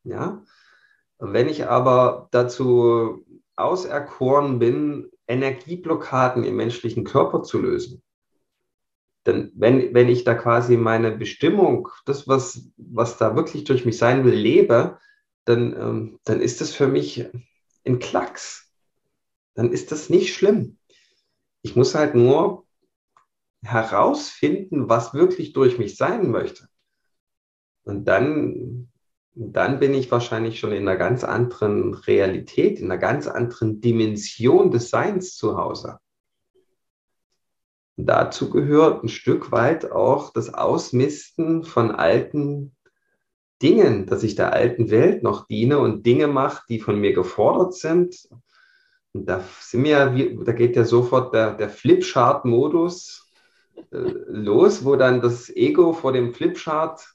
[0.03, 0.43] Ja,
[1.17, 8.03] wenn ich aber dazu auserkoren bin, Energieblockaden im menschlichen Körper zu lösen.
[9.25, 13.97] Denn wenn, wenn ich da quasi meine Bestimmung, das, was, was da wirklich durch mich
[13.97, 14.99] sein will, lebe,
[15.45, 17.25] dann, ähm, dann ist das für mich
[17.85, 18.69] ein Klacks.
[19.55, 20.77] Dann ist das nicht schlimm.
[21.61, 22.65] Ich muss halt nur
[23.63, 26.67] herausfinden, was wirklich durch mich sein möchte.
[27.83, 28.91] Und dann,
[29.35, 34.71] dann bin ich wahrscheinlich schon in einer ganz anderen Realität, in einer ganz anderen Dimension
[34.71, 35.97] des Seins zu Hause.
[37.95, 42.75] Und dazu gehört ein Stück weit auch das Ausmisten von alten
[43.61, 47.73] Dingen, dass ich der alten Welt noch diene und Dinge mache, die von mir gefordert
[47.73, 48.27] sind.
[49.13, 50.07] Und da sind wir,
[50.43, 53.31] da geht ja sofort der, der Flipchart-Modus
[53.91, 57.12] äh, los, wo dann das Ego vor dem Flipchart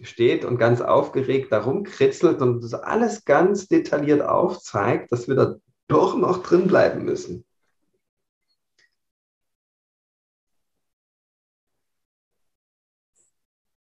[0.00, 5.56] steht und ganz aufgeregt darum kritzelt und das alles ganz detailliert aufzeigt, dass wir da
[5.88, 7.44] doch noch drin bleiben müssen.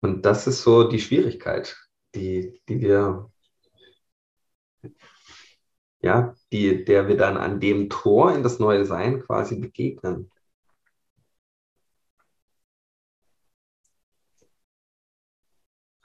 [0.01, 1.77] Und das ist so die Schwierigkeit
[2.15, 3.31] die, die wir,
[6.01, 10.31] ja, die, der wir dann an dem Tor in das neue Sein quasi begegnen.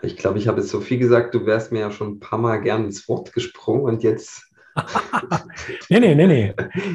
[0.05, 2.39] Ich glaube, ich habe jetzt so viel gesagt, du wärst mir ja schon ein paar
[2.39, 4.51] Mal gern ins Wort gesprungen und jetzt.
[5.89, 6.55] nee, nee, nee, nee.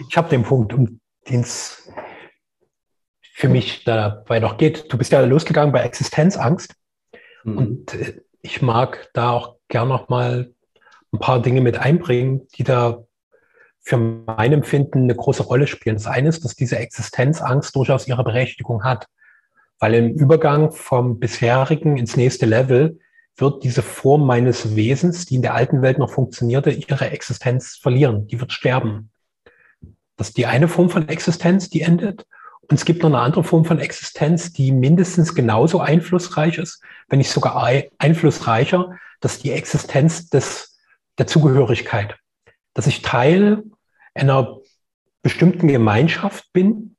[0.10, 1.89] Ich habe den Punkt, um den es
[3.22, 4.91] für mich dabei noch geht.
[4.91, 6.76] Du bist ja losgegangen bei Existenzangst.
[7.43, 7.58] Mhm.
[7.58, 10.54] Und äh, ich mag da auch gern noch mal
[11.13, 13.04] ein paar Dinge mit einbringen, die da
[13.82, 15.95] für mein Empfinden eine große Rolle spielen.
[15.95, 19.08] Das eine ist, dass diese Existenzangst durchaus ihre Berechtigung hat,
[19.80, 23.00] weil im Übergang vom bisherigen ins nächste Level
[23.38, 28.28] wird diese Form meines Wesens, die in der alten Welt noch funktionierte, ihre Existenz verlieren.
[28.28, 29.12] Die wird sterben.
[30.18, 32.26] Das ist die eine Form von Existenz, die endet.
[32.62, 37.20] Und es gibt noch eine andere Form von Existenz, die mindestens genauso einflussreich ist, wenn
[37.20, 37.65] nicht sogar
[37.98, 40.78] einflussreicher, das ist die Existenz des,
[41.18, 42.15] der Zugehörigkeit.
[42.74, 43.63] Dass ich Teil
[44.13, 44.60] einer
[45.22, 46.96] bestimmten Gemeinschaft bin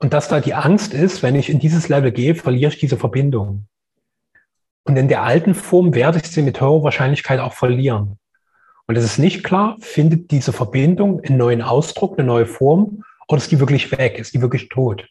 [0.00, 2.96] und dass da die Angst ist, wenn ich in dieses Level gehe, verliere ich diese
[2.96, 3.66] Verbindung.
[4.84, 8.18] Und in der alten Form werde ich sie mit hoher Wahrscheinlichkeit auch verlieren.
[8.86, 13.38] Und es ist nicht klar, findet diese Verbindung einen neuen Ausdruck, eine neue Form oder
[13.38, 14.18] ist die wirklich weg?
[14.18, 15.06] Ist die wirklich tot?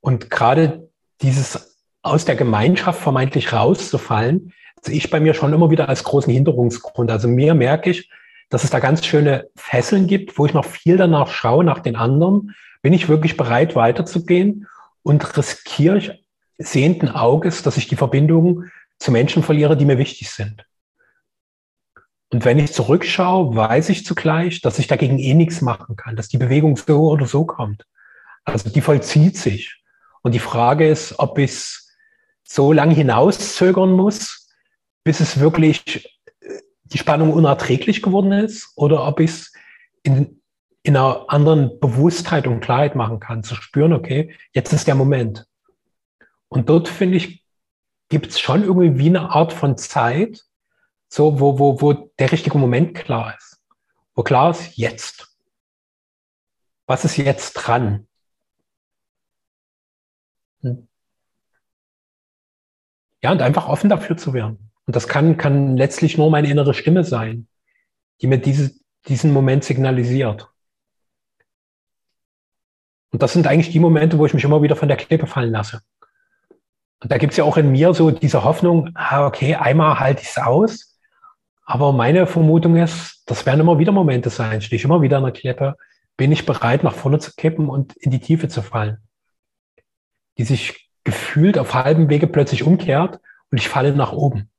[0.00, 0.88] Und gerade
[1.20, 6.32] dieses aus der Gemeinschaft vermeintlich rauszufallen, sehe ich bei mir schon immer wieder als großen
[6.32, 7.10] Hinderungsgrund.
[7.10, 8.08] Also mir merke ich,
[8.48, 11.96] dass es da ganz schöne Fesseln gibt, wo ich noch viel danach schaue, nach den
[11.96, 12.54] anderen.
[12.82, 14.66] Bin ich wirklich bereit, weiterzugehen?
[15.02, 16.24] Und riskiere ich
[16.58, 20.66] sehenden Auges, dass ich die Verbindungen zu Menschen verliere, die mir wichtig sind?
[22.32, 26.28] Und wenn ich zurückschaue, weiß ich zugleich, dass ich dagegen eh nichts machen kann, dass
[26.28, 27.84] die Bewegung so oder so kommt.
[28.44, 29.82] Also die vollzieht sich.
[30.22, 31.96] Und die Frage ist, ob ich es
[32.44, 34.48] so lange hinauszögern muss,
[35.02, 39.52] bis es wirklich äh, die Spannung unerträglich geworden ist, oder ob ich es
[40.02, 40.39] in,
[40.82, 45.46] in einer anderen Bewusstheit und Klarheit machen kann, zu spüren, okay, jetzt ist der Moment.
[46.48, 47.44] Und dort finde ich,
[48.08, 50.44] gibt es schon irgendwie wie eine Art von Zeit,
[51.08, 53.60] so, wo, wo, wo der richtige Moment klar ist.
[54.14, 55.36] Wo klar ist, jetzt.
[56.86, 58.06] Was ist jetzt dran?
[60.62, 60.88] Hm.
[63.22, 64.70] Ja, und einfach offen dafür zu werden.
[64.86, 67.46] Und das kann, kann letztlich nur meine innere Stimme sein,
[68.20, 68.74] die mir diese,
[69.06, 70.49] diesen Moment signalisiert.
[73.10, 75.50] Und das sind eigentlich die Momente, wo ich mich immer wieder von der Klippe fallen
[75.50, 75.80] lasse.
[77.02, 80.22] Und da gibt es ja auch in mir so diese Hoffnung, ah, okay, einmal halte
[80.22, 80.90] ich es aus
[81.70, 84.60] aber meine Vermutung ist, das werden immer wieder Momente sein.
[84.60, 85.76] Stehe ich immer wieder an der Klippe,
[86.16, 88.98] bin ich bereit, nach vorne zu kippen und in die Tiefe zu fallen.
[90.36, 93.20] Die sich gefühlt auf halbem Wege plötzlich umkehrt
[93.52, 94.50] und ich falle nach oben.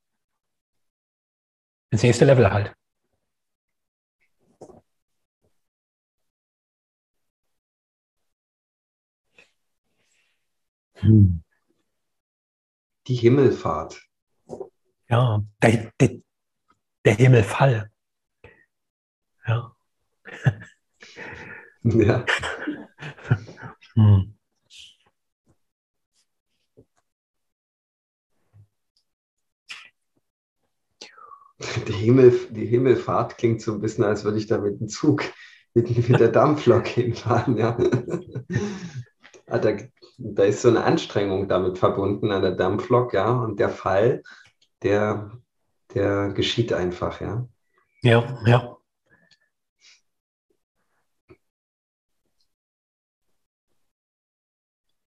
[1.90, 2.74] Ins nächste Level halt.
[11.02, 11.44] Hm.
[13.08, 14.02] Die Himmelfahrt.
[15.10, 16.22] Ja, der, der,
[17.06, 17.92] der Himmelfall.
[19.48, 19.76] Ja.
[21.84, 22.26] ja.
[23.96, 24.38] hm.
[31.88, 35.24] Die, Himmel, die Himmelfahrt klingt so ein bisschen, als würde ich da mit dem Zug,
[35.74, 37.58] mit, mit der Dampflok hinfahren.
[37.58, 37.78] Ja.
[39.48, 39.78] Ah, da,
[40.24, 44.24] da ist so eine Anstrengung damit verbunden an der Dampflok, ja, und der Fall,
[44.84, 45.32] der,
[45.94, 47.48] der geschieht einfach, ja.
[48.02, 48.78] Ja, ja.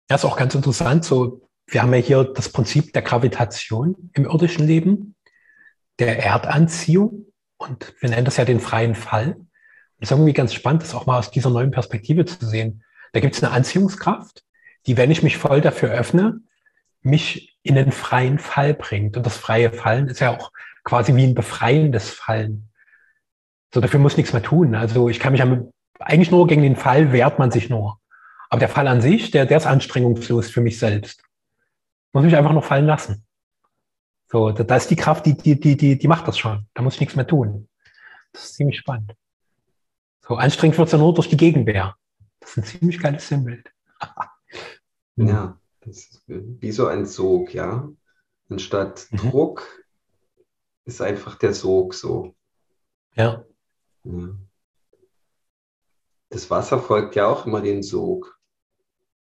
[0.10, 1.04] Ja, ist auch ganz interessant.
[1.04, 5.16] So, wir haben ja hier das Prinzip der Gravitation im irdischen Leben,
[6.00, 7.26] der Erdanziehung
[7.58, 9.34] und wir nennen das ja den freien Fall.
[9.36, 9.48] Und
[10.00, 12.84] ist irgendwie ganz spannend, das auch mal aus dieser neuen Perspektive zu sehen.
[13.12, 14.47] Da gibt es eine Anziehungskraft
[14.88, 16.40] die, wenn ich mich voll dafür öffne,
[17.02, 19.18] mich in den freien Fall bringt.
[19.18, 20.52] Und das freie Fallen ist ja auch
[20.84, 22.70] quasi wie ein befreiendes Fallen.
[23.74, 24.74] So, dafür muss nichts mehr tun.
[24.76, 25.44] Also ich kann mich
[26.00, 28.00] eigentlich nur gegen den Fall wehrt man sich nur.
[28.50, 31.22] Aber der Fall an sich, der, der ist anstrengungslos für mich selbst.
[32.14, 33.26] Muss mich einfach nur fallen lassen.
[34.30, 36.66] So, da, da ist die Kraft, die, die, die, die, die macht das schon.
[36.74, 37.68] Da muss ich nichts mehr tun.
[38.32, 39.14] Das ist ziemlich spannend.
[40.22, 41.96] So anstrengend wird es ja nur durch die Gegenwehr.
[42.40, 43.70] Das ist ein ziemlich geiles Sinnbild.
[45.18, 47.90] ja, das ist wie so ein Sog, ja.
[48.50, 49.18] Anstatt mhm.
[49.18, 49.86] Druck
[50.86, 52.36] ist einfach der Sog so.
[53.16, 53.46] Ja.
[54.04, 54.38] ja.
[56.30, 58.40] Das Wasser folgt ja auch immer den Sog.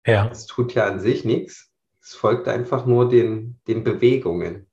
[0.06, 0.28] Ja.
[0.30, 1.72] Es tut ja an sich nichts.
[2.02, 4.68] Es folgt einfach nur den, den Bewegungen.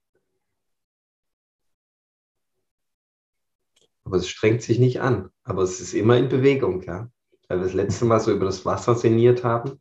[4.04, 5.30] Aber es strengt sich nicht an.
[5.42, 7.10] Aber es ist immer in Bewegung, ja.
[7.48, 9.80] Weil wir das letzte Mal so über das Wasser sinniert haben.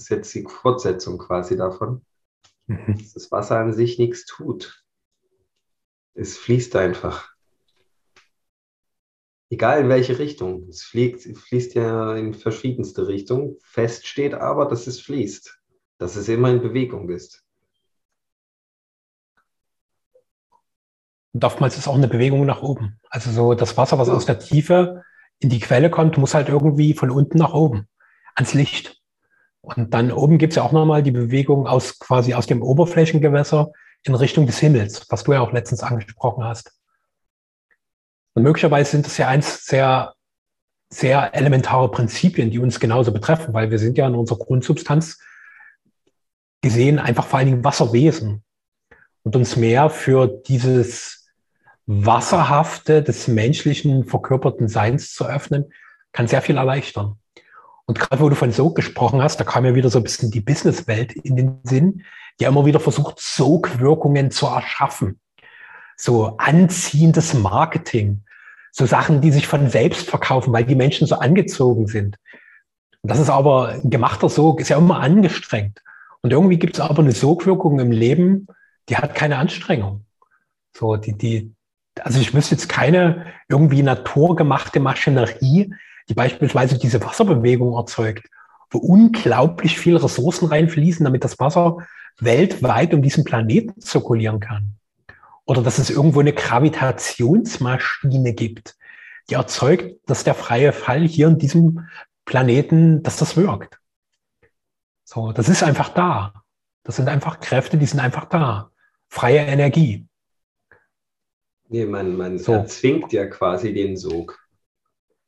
[0.00, 2.06] Ist jetzt die Fortsetzung quasi davon.
[2.66, 2.96] Mhm.
[2.96, 4.82] Dass das Wasser an sich nichts tut.
[6.14, 7.34] Es fließt einfach.
[9.50, 10.66] Egal in welche Richtung.
[10.70, 13.58] Es fliegt, fließt ja in verschiedenste Richtungen.
[13.62, 15.60] Fest steht aber, dass es fließt.
[15.98, 17.44] Dass es immer in Bewegung ist.
[21.34, 22.98] Und oftmals ist auch eine Bewegung nach oben.
[23.10, 25.02] Also so das Wasser, was aus der Tiefe
[25.40, 27.86] in die Quelle kommt, muss halt irgendwie von unten nach oben
[28.34, 28.99] ans Licht.
[29.76, 33.72] Und dann oben gibt es ja auch nochmal die Bewegung aus quasi aus dem Oberflächengewässer
[34.02, 36.72] in Richtung des Himmels, was du ja auch letztens angesprochen hast.
[38.34, 40.14] Und möglicherweise sind das ja eins sehr,
[40.88, 45.18] sehr elementare Prinzipien, die uns genauso betreffen, weil wir sind ja in unserer Grundsubstanz
[46.62, 48.42] gesehen einfach vor allen Dingen Wasserwesen
[49.22, 51.28] und uns mehr für dieses
[51.86, 55.72] Wasserhafte des menschlichen verkörperten Seins zu öffnen,
[56.12, 57.18] kann sehr viel erleichtern.
[57.86, 60.30] Und gerade wo du von Sog gesprochen hast, da kam ja wieder so ein bisschen
[60.30, 62.04] die Businesswelt in den Sinn,
[62.38, 65.20] die immer wieder versucht, Sogwirkungen zu erschaffen.
[65.96, 68.22] So anziehendes Marketing,
[68.72, 72.16] so Sachen, die sich von selbst verkaufen, weil die Menschen so angezogen sind.
[73.02, 75.82] Und das ist aber, ein gemachter Sog ist ja immer angestrengt.
[76.22, 78.46] Und irgendwie gibt es aber eine Sogwirkung im Leben,
[78.88, 80.04] die hat keine Anstrengung.
[80.76, 81.54] So, die, die,
[82.00, 85.74] also ich wüsste jetzt keine irgendwie naturgemachte Maschinerie,
[86.10, 88.28] die beispielsweise diese Wasserbewegung erzeugt,
[88.68, 91.86] wo unglaublich viel Ressourcen reinfließen, damit das Wasser
[92.18, 94.74] weltweit um diesen Planeten zirkulieren kann.
[95.44, 98.76] Oder dass es irgendwo eine Gravitationsmaschine gibt,
[99.28, 101.88] die erzeugt, dass der freie Fall hier in diesem
[102.24, 103.78] Planeten, dass das wirkt.
[105.04, 106.42] So, das ist einfach da.
[106.82, 108.72] Das sind einfach Kräfte, die sind einfach da.
[109.08, 110.06] Freie Energie.
[111.68, 112.52] Nee, man, man so.
[112.52, 114.44] erzwingt ja quasi den Sog.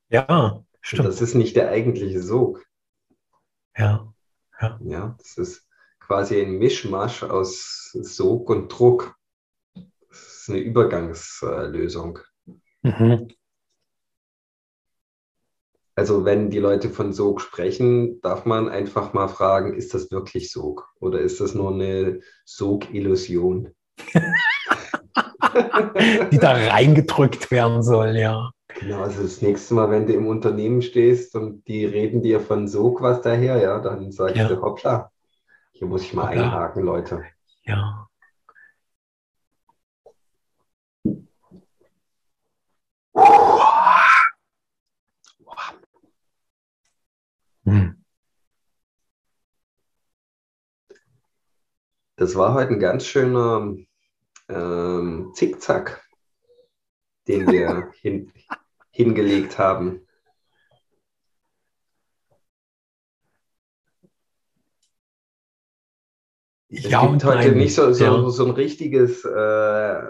[0.09, 1.09] Ja, stimmt.
[1.09, 2.66] Das ist nicht der eigentliche Sog.
[3.76, 4.12] Ja.
[4.61, 5.66] Ja, ja das ist
[6.01, 9.16] quasi ein Mischmasch aus Sog und Druck.
[9.74, 12.18] Das ist eine Übergangslösung.
[12.83, 13.28] Mhm.
[15.95, 20.51] Also wenn die Leute von Sog sprechen, darf man einfach mal fragen, ist das wirklich
[20.51, 23.74] Sog oder ist das nur eine Sog-Illusion?
[26.33, 28.53] die da reingedrückt werden soll, ja.
[28.83, 32.66] Genau, also das nächste Mal, wenn du im Unternehmen stehst und die reden dir von
[32.66, 34.49] Sog was daher, ja, dann sagst ja.
[34.49, 35.12] du, hoppla,
[35.70, 36.43] hier muss ich mal hoppla.
[36.43, 37.22] einhaken, Leute.
[37.62, 38.09] Ja.
[47.64, 48.05] Hm.
[52.16, 53.76] Das war heute ein ganz schöner
[54.49, 56.05] ähm, Zickzack,
[57.28, 58.33] den wir hin,
[58.93, 60.07] hingelegt haben.
[66.68, 68.30] Es ja, gibt heute ein, nicht so, so, ja.
[68.30, 70.03] so, ein richtiges äh,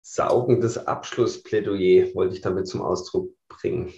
[0.00, 3.92] saugendes Abschlussplädoyer, wollte ich damit zum Ausdruck bringen.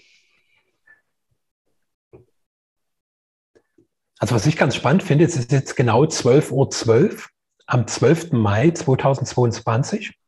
[4.19, 7.29] Also was ich ganz spannend finde, es ist jetzt genau 12.12 Uhr 12,
[7.67, 8.33] am 12.
[8.33, 10.22] Mai 2022.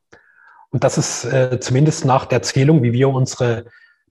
[0.74, 3.66] Und das ist äh, zumindest nach der Zählung, wie wir unsere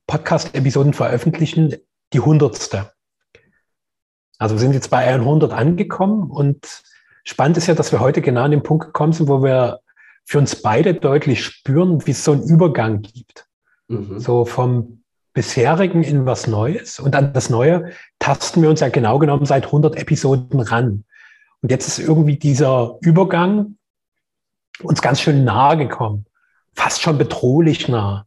[0.07, 1.75] Podcast-Episoden veröffentlichen,
[2.13, 2.93] die hundertste.
[4.37, 6.81] Also wir sind jetzt bei 100 angekommen und
[7.25, 9.81] spannend ist ja, dass wir heute genau an den Punkt gekommen sind, wo wir
[10.23, 13.45] für uns beide deutlich spüren, wie es so einen Übergang gibt.
[13.89, 14.17] Mhm.
[14.19, 15.03] So vom
[15.33, 19.65] bisherigen in was Neues und an das Neue tasten wir uns ja genau genommen seit
[19.65, 21.03] 100 Episoden ran.
[21.61, 23.75] Und jetzt ist irgendwie dieser Übergang
[24.81, 26.25] uns ganz schön nahe gekommen,
[26.73, 28.25] fast schon bedrohlich nah.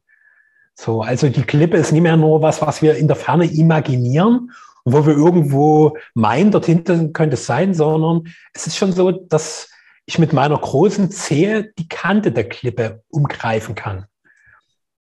[0.74, 4.52] So, also die Klippe ist nicht mehr nur was, was wir in der Ferne imaginieren
[4.84, 9.70] und wo wir irgendwo meinen, dorthin könnte es sein, sondern es ist schon so, dass
[10.04, 14.06] ich mit meiner großen Zehe die Kante der Klippe umgreifen kann.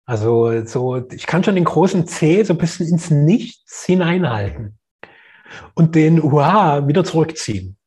[0.05, 4.77] Also so, ich kann schon den großen Zeh so ein bisschen ins Nichts hineinhalten
[5.75, 7.77] und den Uha wieder zurückziehen.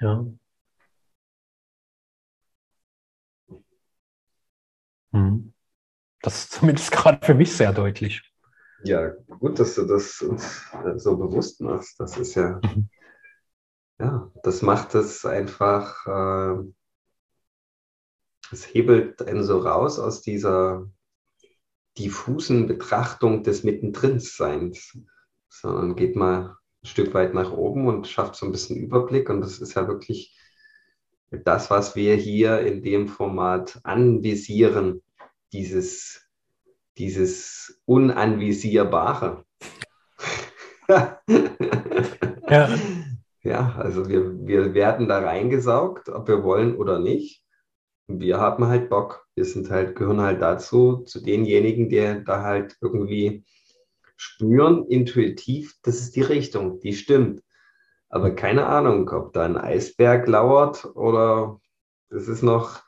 [0.00, 0.24] Ja.
[6.22, 8.22] Das ist zumindest gerade für mich sehr deutlich.
[8.84, 10.62] Ja, gut, dass du das uns
[10.96, 11.98] so bewusst machst.
[11.98, 12.88] Das ist ja, mhm.
[13.98, 16.62] ja, das macht es einfach, äh,
[18.52, 20.86] es hebelt einen so raus aus dieser
[21.98, 24.96] diffusen Betrachtung des Mittendrin-Seins,
[25.48, 29.28] sondern geht mal ein Stück weit nach oben und schafft so ein bisschen Überblick.
[29.28, 30.36] Und das ist ja wirklich
[31.30, 35.02] das, was wir hier in dem Format anvisieren,
[35.52, 36.28] dieses,
[36.96, 39.44] dieses Unanvisierbare.
[40.88, 41.18] ja.
[43.42, 47.44] ja, also wir, wir werden da reingesaugt, ob wir wollen oder nicht
[48.08, 49.26] wir haben halt Bock.
[49.34, 53.44] Wir sind halt, gehören halt dazu, zu denjenigen, die da halt irgendwie
[54.16, 57.42] spüren, intuitiv, das ist die Richtung, die stimmt.
[58.10, 61.60] Aber keine Ahnung, ob da ein Eisberg lauert oder
[62.10, 62.82] es ist noch,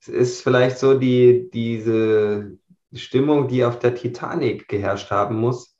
[0.00, 2.58] es ist vielleicht so die, diese
[2.92, 5.76] Stimmung, die auf der Titanic geherrscht haben muss.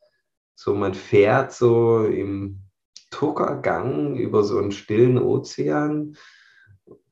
[0.55, 2.63] So, man fährt so im
[3.11, 6.17] Tuckergang über so einen stillen Ozean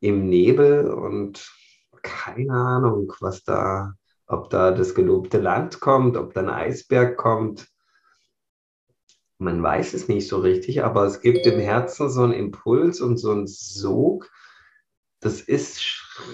[0.01, 1.51] im Nebel und
[2.03, 3.95] keine Ahnung, was da,
[4.27, 7.69] ob da das gelobte Land kommt, ob da ein Eisberg kommt.
[9.39, 13.19] Man weiß es nicht so richtig, aber es gibt im Herzen so einen Impuls und
[13.19, 14.31] so einen Sog.
[15.21, 15.81] Das ist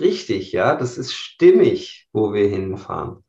[0.01, 3.25] richtig, ja, das ist stimmig, wo wir hinfahren.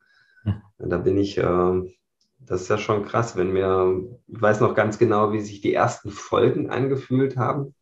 [0.77, 1.93] Da bin ich, äh,
[2.39, 5.73] das ist ja schon krass, wenn wir, ich weiß noch ganz genau, wie sich die
[5.73, 7.75] ersten Folgen angefühlt haben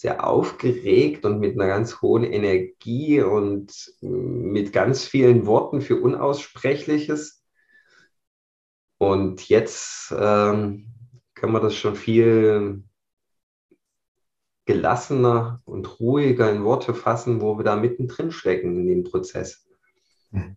[0.00, 7.44] sehr aufgeregt und mit einer ganz hohen Energie und mit ganz vielen Worten für Unaussprechliches.
[8.96, 10.89] Und jetzt ähm,
[11.40, 12.84] kann man das schon viel
[14.66, 19.66] gelassener und ruhiger in Worte fassen, wo wir da mittendrin stecken in dem Prozess.
[20.30, 20.56] Mhm.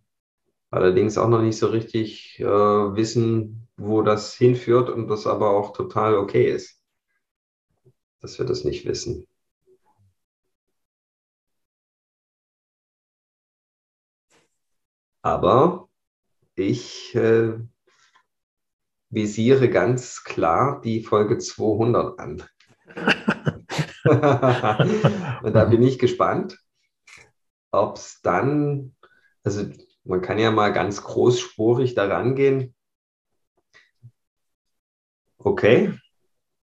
[0.70, 5.72] Allerdings auch noch nicht so richtig äh, wissen, wo das hinführt und das aber auch
[5.72, 6.78] total okay ist,
[8.20, 9.26] dass wir das nicht wissen.
[15.22, 15.88] Aber
[16.56, 17.54] ich äh,
[19.14, 22.42] visiere ganz klar die Folge 200 an.
[25.42, 26.58] Und da bin ich gespannt,
[27.70, 28.94] ob es dann,
[29.42, 29.64] also
[30.04, 32.74] man kann ja mal ganz großspurig daran gehen.
[35.38, 35.98] Okay,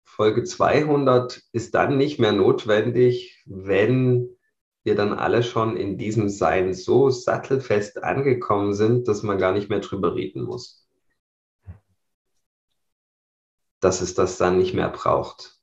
[0.05, 4.36] Folge 200 ist dann nicht mehr notwendig, wenn
[4.82, 9.68] wir dann alle schon in diesem Sein so sattelfest angekommen sind, dass man gar nicht
[9.68, 10.80] mehr drüber reden muss.
[13.81, 15.59] Dass es das dann nicht mehr braucht.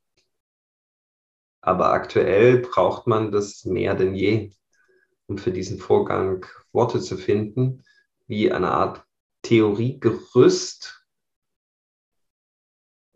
[1.62, 4.52] Aber aktuell braucht man das mehr denn je,
[5.28, 7.84] um für diesen Vorgang Worte zu finden,
[8.28, 9.06] wie eine Art
[9.42, 11.06] Theoriegerüst,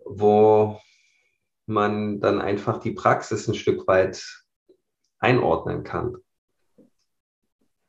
[0.05, 0.79] wo
[1.65, 4.45] man dann einfach die Praxis ein Stück weit
[5.19, 6.17] einordnen kann.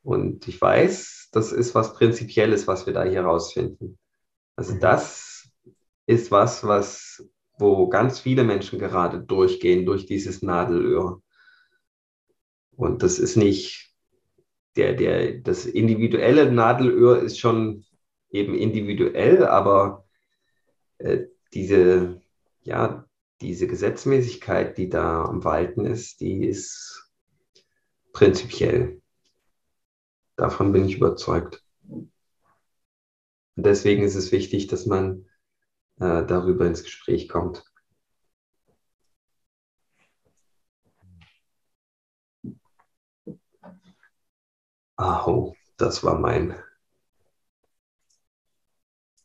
[0.02, 3.98] Und ich weiß, das ist was Prinzipielles, was wir da hier rausfinden.
[4.56, 4.80] Also mhm.
[4.80, 5.31] das
[6.12, 11.22] ist was, was, wo ganz viele Menschen gerade durchgehen, durch dieses Nadelöhr.
[12.76, 13.92] Und das ist nicht,
[14.76, 17.84] der, der, das individuelle Nadelöhr ist schon
[18.30, 20.06] eben individuell, aber
[20.98, 22.22] äh, diese,
[22.62, 23.04] ja,
[23.40, 27.02] diese Gesetzmäßigkeit, die da am Walten ist, die ist
[28.12, 29.00] Prinzipiell.
[30.36, 31.64] Davon bin ich überzeugt.
[31.82, 32.12] Und
[33.56, 35.26] deswegen ist es wichtig, dass man
[36.00, 37.64] äh, darüber ins Gespräch kommt.
[44.96, 46.54] Aho, das war mein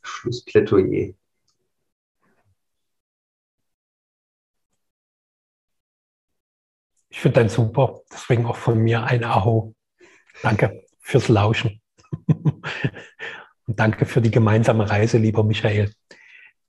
[0.01, 1.13] Schlussplädoyer.
[7.09, 8.01] Ich finde dein super.
[8.11, 9.75] Deswegen auch von mir ein Aho.
[10.43, 11.81] Danke fürs Lauschen.
[12.27, 15.93] Und danke für die gemeinsame Reise, lieber Michael,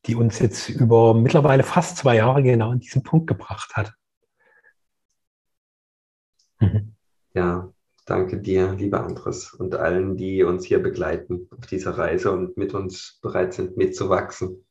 [0.08, 3.92] die uns jetzt über mittlerweile fast zwei Jahre genau an diesen Punkt gebracht hat.
[6.60, 6.94] Mhm.
[7.34, 7.72] Ja,
[8.06, 12.74] danke dir, lieber Andres, und allen, die uns hier begleiten auf dieser Reise und mit
[12.74, 14.64] uns bereit sind, mitzuwachsen.